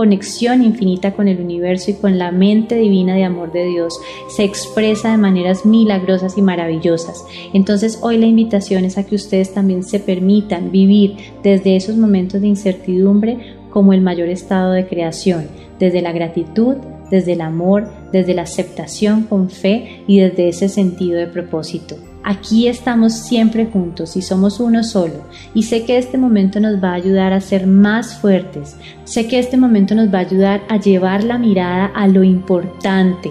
conexión 0.00 0.64
infinita 0.64 1.12
con 1.12 1.28
el 1.28 1.42
universo 1.42 1.90
y 1.90 1.94
con 1.94 2.16
la 2.16 2.32
mente 2.32 2.76
divina 2.76 3.14
de 3.14 3.24
amor 3.24 3.52
de 3.52 3.66
Dios 3.66 4.00
se 4.34 4.44
expresa 4.44 5.10
de 5.10 5.18
maneras 5.18 5.66
milagrosas 5.66 6.38
y 6.38 6.40
maravillosas. 6.40 7.22
Entonces 7.52 7.98
hoy 8.00 8.16
la 8.16 8.24
invitación 8.24 8.86
es 8.86 8.96
a 8.96 9.04
que 9.04 9.14
ustedes 9.14 9.52
también 9.52 9.82
se 9.82 10.00
permitan 10.00 10.70
vivir 10.70 11.16
desde 11.42 11.76
esos 11.76 11.98
momentos 11.98 12.40
de 12.40 12.46
incertidumbre 12.46 13.56
como 13.68 13.92
el 13.92 14.00
mayor 14.00 14.30
estado 14.30 14.72
de 14.72 14.86
creación, 14.86 15.48
desde 15.78 16.00
la 16.00 16.12
gratitud, 16.12 16.76
desde 17.10 17.34
el 17.34 17.42
amor, 17.42 17.90
desde 18.10 18.32
la 18.32 18.44
aceptación 18.44 19.24
con 19.24 19.50
fe 19.50 20.02
y 20.06 20.20
desde 20.20 20.48
ese 20.48 20.70
sentido 20.70 21.18
de 21.18 21.26
propósito. 21.26 21.96
Aquí 22.22 22.68
estamos 22.68 23.14
siempre 23.14 23.66
juntos 23.66 24.16
y 24.16 24.22
somos 24.22 24.60
uno 24.60 24.82
solo. 24.82 25.24
Y 25.54 25.64
sé 25.64 25.84
que 25.84 25.98
este 25.98 26.18
momento 26.18 26.60
nos 26.60 26.82
va 26.82 26.90
a 26.90 26.94
ayudar 26.94 27.32
a 27.32 27.40
ser 27.40 27.66
más 27.66 28.16
fuertes. 28.16 28.76
Sé 29.04 29.26
que 29.26 29.38
este 29.38 29.56
momento 29.56 29.94
nos 29.94 30.12
va 30.12 30.18
a 30.18 30.22
ayudar 30.22 30.62
a 30.68 30.76
llevar 30.76 31.24
la 31.24 31.38
mirada 31.38 31.86
a 31.86 32.06
lo 32.08 32.22
importante, 32.22 33.30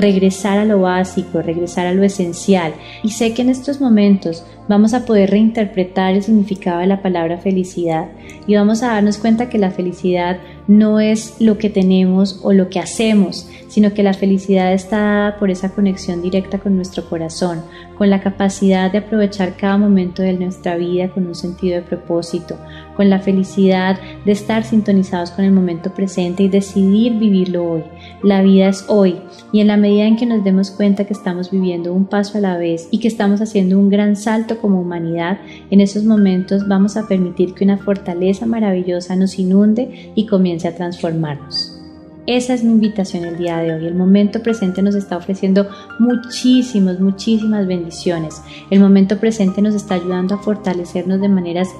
regresar 0.00 0.58
a 0.58 0.64
lo 0.64 0.80
básico, 0.80 1.42
regresar 1.42 1.86
a 1.86 1.92
lo 1.92 2.02
esencial. 2.02 2.74
Y 3.02 3.10
sé 3.10 3.34
que 3.34 3.42
en 3.42 3.50
estos 3.50 3.80
momentos 3.80 4.44
vamos 4.68 4.94
a 4.94 5.04
poder 5.04 5.30
reinterpretar 5.30 6.14
el 6.14 6.22
significado 6.22 6.80
de 6.80 6.86
la 6.86 7.02
palabra 7.02 7.38
felicidad 7.38 8.08
y 8.46 8.54
vamos 8.54 8.82
a 8.82 8.88
darnos 8.88 9.18
cuenta 9.18 9.48
que 9.48 9.58
la 9.58 9.70
felicidad 9.70 10.38
no 10.68 11.00
es 11.00 11.40
lo 11.40 11.58
que 11.58 11.70
tenemos 11.70 12.38
o 12.44 12.52
lo 12.52 12.68
que 12.68 12.78
hacemos, 12.78 13.48
sino 13.66 13.92
que 13.92 14.04
la 14.04 14.14
felicidad 14.14 14.72
está 14.72 14.98
dada 14.98 15.38
por 15.38 15.50
esa 15.50 15.70
conexión 15.70 16.22
directa 16.22 16.58
con 16.58 16.76
nuestro 16.76 17.08
corazón, 17.08 17.62
con 17.98 18.10
la 18.10 18.20
capacidad 18.20 18.90
de 18.92 18.98
aprovechar 18.98 19.56
cada 19.56 19.76
momento 19.76 20.22
de 20.22 20.34
nuestra 20.34 20.76
vida 20.76 21.08
con 21.08 21.26
un 21.26 21.34
sentido 21.34 21.76
de 21.76 21.82
propósito, 21.82 22.56
con 22.96 23.10
la 23.10 23.18
felicidad 23.18 23.98
de 24.24 24.32
estar 24.32 24.62
sintonizados 24.62 25.32
con 25.32 25.44
el 25.44 25.52
momento 25.52 25.92
presente 25.92 26.44
y 26.44 26.48
decidir 26.48 27.18
vivirlo 27.18 27.64
hoy. 27.64 27.82
La 28.22 28.42
vida 28.42 28.68
es 28.68 28.84
hoy 28.88 29.16
y 29.52 29.60
en 29.60 29.68
la 29.68 29.76
medida 29.76 30.04
en 30.04 30.16
que 30.16 30.26
nos 30.26 30.44
demos 30.44 30.70
cuenta 30.70 31.04
que 31.04 31.12
estamos 31.12 31.50
viviendo 31.50 31.92
un 31.92 32.06
paso 32.06 32.38
a 32.38 32.40
la 32.40 32.56
vez 32.56 32.88
y 32.90 32.98
que 32.98 33.08
estamos 33.08 33.40
haciendo 33.40 33.78
un 33.78 33.90
gran 33.90 34.16
salto 34.16 34.58
como 34.58 34.80
humanidad, 34.80 35.38
en 35.70 35.80
esos 35.80 36.04
momentos 36.04 36.68
vamos 36.68 36.96
a 36.96 37.08
permitir 37.08 37.54
que 37.54 37.64
una 37.64 37.78
fortaleza 37.78 38.46
maravillosa 38.46 39.16
nos 39.16 39.38
inunde 39.38 40.12
y 40.14 40.26
comience 40.26 40.68
a 40.68 40.74
transformarnos. 40.74 41.80
Esa 42.26 42.54
es 42.54 42.62
mi 42.62 42.72
invitación 42.72 43.24
el 43.24 43.38
día 43.38 43.58
de 43.58 43.74
hoy. 43.74 43.86
El 43.86 43.94
momento 43.94 44.42
presente 44.42 44.82
nos 44.82 44.94
está 44.94 45.16
ofreciendo 45.16 45.68
muchísimas, 45.98 47.00
muchísimas 47.00 47.66
bendiciones. 47.66 48.42
El 48.70 48.80
momento 48.80 49.18
presente 49.18 49.62
nos 49.62 49.74
está 49.74 49.94
ayudando 49.94 50.34
a 50.34 50.38
fortalecernos 50.38 51.20
de 51.20 51.28
maneras 51.28 51.70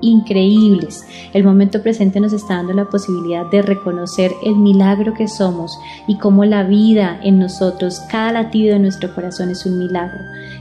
increíbles. 0.00 1.06
El 1.32 1.44
momento 1.44 1.82
presente 1.82 2.20
nos 2.20 2.32
está 2.32 2.56
dando 2.56 2.72
la 2.72 2.86
posibilidad 2.86 3.46
de 3.50 3.62
reconocer 3.62 4.32
el 4.44 4.56
milagro 4.56 5.14
que 5.14 5.28
somos 5.28 5.78
y 6.06 6.18
cómo 6.18 6.44
la 6.44 6.62
vida 6.62 7.20
en 7.22 7.38
nosotros, 7.38 8.00
cada 8.10 8.32
latido 8.32 8.74
de 8.74 8.80
nuestro 8.80 9.14
corazón 9.14 9.50
es 9.50 9.66
un 9.66 9.78
milagro. 9.78 10.20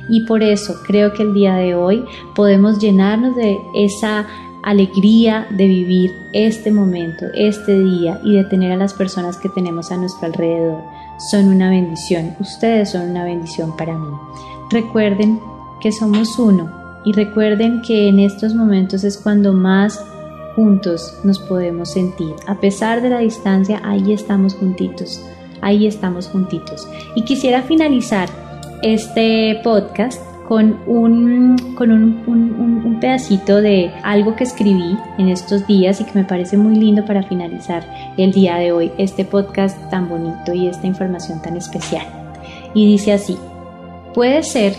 Y 0.09 0.21
por 0.21 0.43
eso 0.43 0.75
creo 0.85 1.13
que 1.13 1.23
el 1.23 1.33
día 1.33 1.55
de 1.55 1.75
hoy 1.75 2.03
podemos 2.35 2.79
llenarnos 2.79 3.35
de 3.35 3.57
esa 3.75 4.27
alegría 4.63 5.47
de 5.51 5.67
vivir 5.67 6.11
este 6.33 6.71
momento, 6.71 7.25
este 7.33 7.79
día 7.79 8.19
y 8.23 8.35
de 8.35 8.43
tener 8.43 8.71
a 8.71 8.77
las 8.77 8.93
personas 8.93 9.37
que 9.37 9.49
tenemos 9.49 9.91
a 9.91 9.97
nuestro 9.97 10.27
alrededor. 10.27 10.83
Son 11.31 11.47
una 11.47 11.69
bendición, 11.69 12.35
ustedes 12.39 12.91
son 12.91 13.09
una 13.09 13.23
bendición 13.23 13.75
para 13.77 13.97
mí. 13.97 14.09
Recuerden 14.69 15.39
que 15.79 15.91
somos 15.91 16.37
uno 16.37 16.78
y 17.03 17.13
recuerden 17.13 17.81
que 17.81 18.07
en 18.07 18.19
estos 18.19 18.53
momentos 18.53 19.03
es 19.03 19.17
cuando 19.17 19.53
más 19.53 20.03
juntos 20.55 21.19
nos 21.23 21.39
podemos 21.39 21.91
sentir. 21.91 22.33
A 22.47 22.59
pesar 22.59 23.01
de 23.01 23.09
la 23.09 23.19
distancia, 23.19 23.81
ahí 23.83 24.11
estamos 24.11 24.55
juntitos, 24.55 25.21
ahí 25.61 25.87
estamos 25.87 26.27
juntitos. 26.27 26.87
Y 27.15 27.23
quisiera 27.23 27.61
finalizar 27.61 28.29
este 28.81 29.59
podcast 29.63 30.21
con 30.47 30.79
un, 30.87 31.75
con 31.75 31.91
un, 31.91 32.23
un, 32.27 32.99
pedacito 32.99 33.61
de 33.61 33.93
algo 34.03 34.35
que 34.35 34.43
escribí 34.43 34.97
en 35.17 35.29
estos 35.29 35.65
días 35.67 36.01
y 36.01 36.03
que 36.03 36.11
me 36.15 36.25
parece 36.25 36.57
muy 36.57 36.75
lindo 36.75 37.05
para 37.05 37.23
finalizar 37.23 37.85
el 38.17 38.33
día 38.33 38.55
de 38.55 38.73
hoy, 38.73 38.91
este 38.97 39.23
podcast 39.23 39.77
tan 39.89 40.09
bonito 40.09 40.51
y 40.53 40.67
esta 40.67 40.87
información 40.87 41.41
tan 41.41 41.55
especial. 41.55 42.05
Y 42.73 42.87
dice 42.87 43.13
así, 43.13 43.37
puede 44.13 44.43
ser 44.43 44.73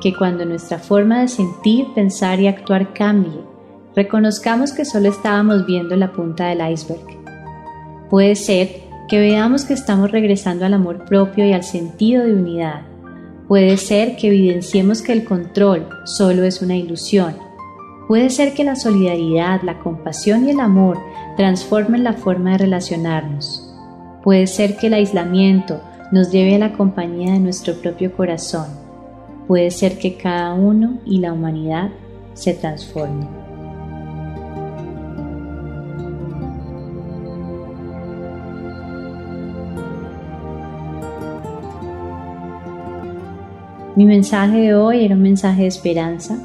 que 0.00 0.14
cuando 0.14 0.44
nuestra 0.44 0.78
forma 0.78 1.20
de 1.20 1.28
sentir, 1.28 1.86
pensar 1.94 2.40
y 2.40 2.46
actuar 2.46 2.92
cambie, 2.92 3.40
reconozcamos 3.94 4.72
que 4.72 4.84
solo 4.84 5.08
estábamos 5.08 5.66
viendo 5.66 5.96
la 5.96 6.12
punta 6.12 6.48
del 6.48 6.70
iceberg. 6.70 7.06
Puede 8.10 8.36
ser 8.36 8.68
que 9.08 9.18
veamos 9.18 9.64
que 9.64 9.74
estamos 9.74 10.10
regresando 10.10 10.64
al 10.64 10.74
amor 10.74 11.04
propio 11.04 11.46
y 11.46 11.52
al 11.52 11.64
sentido 11.64 12.24
de 12.24 12.34
unidad 12.34 12.82
Puede 13.48 13.78
ser 13.78 14.16
que 14.16 14.26
evidenciemos 14.26 15.00
que 15.00 15.12
el 15.12 15.24
control 15.24 15.88
solo 16.04 16.44
es 16.44 16.60
una 16.60 16.76
ilusión. 16.76 17.34
Puede 18.06 18.28
ser 18.28 18.52
que 18.52 18.62
la 18.62 18.76
solidaridad, 18.76 19.62
la 19.62 19.78
compasión 19.78 20.46
y 20.46 20.50
el 20.50 20.60
amor 20.60 20.98
transformen 21.38 22.04
la 22.04 22.12
forma 22.12 22.52
de 22.52 22.58
relacionarnos. 22.58 23.74
Puede 24.22 24.46
ser 24.46 24.76
que 24.76 24.88
el 24.88 24.94
aislamiento 24.94 25.80
nos 26.12 26.30
lleve 26.30 26.56
a 26.56 26.58
la 26.58 26.74
compañía 26.74 27.32
de 27.32 27.38
nuestro 27.38 27.72
propio 27.80 28.12
corazón. 28.14 28.66
Puede 29.48 29.70
ser 29.70 29.98
que 29.98 30.14
cada 30.14 30.52
uno 30.52 30.98
y 31.06 31.20
la 31.20 31.32
humanidad 31.32 31.88
se 32.34 32.52
transformen. 32.52 33.26
Mi 43.96 44.04
mensaje 44.04 44.58
de 44.58 44.74
hoy 44.74 45.04
era 45.06 45.14
un 45.14 45.22
mensaje 45.22 45.62
de 45.62 45.68
esperanza, 45.68 46.38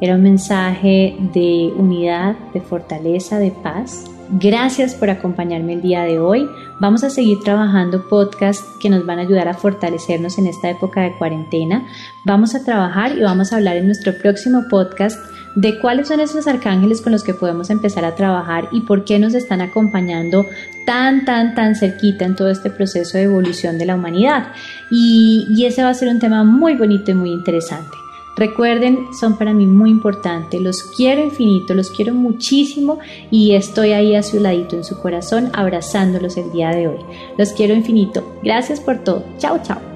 era 0.00 0.14
un 0.14 0.22
mensaje 0.22 1.16
de 1.34 1.70
unidad, 1.76 2.36
de 2.54 2.62
fortaleza, 2.62 3.38
de 3.38 3.50
paz. 3.50 4.10
Gracias 4.30 4.94
por 4.94 5.10
acompañarme 5.10 5.74
el 5.74 5.82
día 5.82 6.04
de 6.04 6.18
hoy. 6.18 6.48
Vamos 6.80 7.04
a 7.04 7.10
seguir 7.10 7.40
trabajando 7.40 8.08
podcasts 8.08 8.64
que 8.80 8.88
nos 8.88 9.04
van 9.04 9.18
a 9.18 9.22
ayudar 9.22 9.48
a 9.48 9.54
fortalecernos 9.54 10.38
en 10.38 10.46
esta 10.46 10.70
época 10.70 11.02
de 11.02 11.14
cuarentena. 11.18 11.86
Vamos 12.24 12.54
a 12.54 12.64
trabajar 12.64 13.18
y 13.18 13.20
vamos 13.20 13.52
a 13.52 13.56
hablar 13.56 13.76
en 13.76 13.84
nuestro 13.84 14.16
próximo 14.16 14.64
podcast 14.70 15.20
de 15.56 15.78
cuáles 15.78 16.08
son 16.08 16.20
esos 16.20 16.46
arcángeles 16.46 17.02
con 17.02 17.12
los 17.12 17.22
que 17.22 17.34
podemos 17.34 17.68
empezar 17.68 18.06
a 18.06 18.14
trabajar 18.14 18.68
y 18.72 18.80
por 18.80 19.04
qué 19.04 19.18
nos 19.18 19.34
están 19.34 19.60
acompañando 19.60 20.46
tan, 20.86 21.26
tan, 21.26 21.54
tan 21.54 21.74
cerquita 21.74 22.24
en 22.24 22.34
todo 22.34 22.48
este 22.48 22.70
proceso 22.70 23.18
de 23.18 23.24
evolución 23.24 23.76
de 23.76 23.84
la 23.84 23.94
humanidad. 23.94 24.48
Y, 24.90 25.46
y 25.50 25.66
ese 25.66 25.82
va 25.82 25.90
a 25.90 25.94
ser 25.94 26.08
un 26.08 26.18
tema 26.18 26.44
muy 26.44 26.76
bonito 26.76 27.10
y 27.10 27.14
muy 27.14 27.30
interesante. 27.30 27.94
Recuerden, 28.40 29.12
son 29.12 29.36
para 29.36 29.52
mí 29.52 29.66
muy 29.66 29.90
importantes, 29.90 30.62
los 30.62 30.82
quiero 30.82 31.22
infinito, 31.22 31.74
los 31.74 31.90
quiero 31.90 32.14
muchísimo 32.14 32.98
y 33.30 33.54
estoy 33.54 33.92
ahí 33.92 34.16
a 34.16 34.22
su 34.22 34.40
ladito 34.40 34.76
en 34.76 34.84
su 34.84 34.98
corazón 34.98 35.50
abrazándolos 35.52 36.38
el 36.38 36.50
día 36.50 36.70
de 36.70 36.88
hoy. 36.88 37.00
Los 37.36 37.52
quiero 37.52 37.74
infinito. 37.74 38.24
Gracias 38.42 38.80
por 38.80 39.04
todo. 39.04 39.24
Chao, 39.36 39.60
chao. 39.62 39.89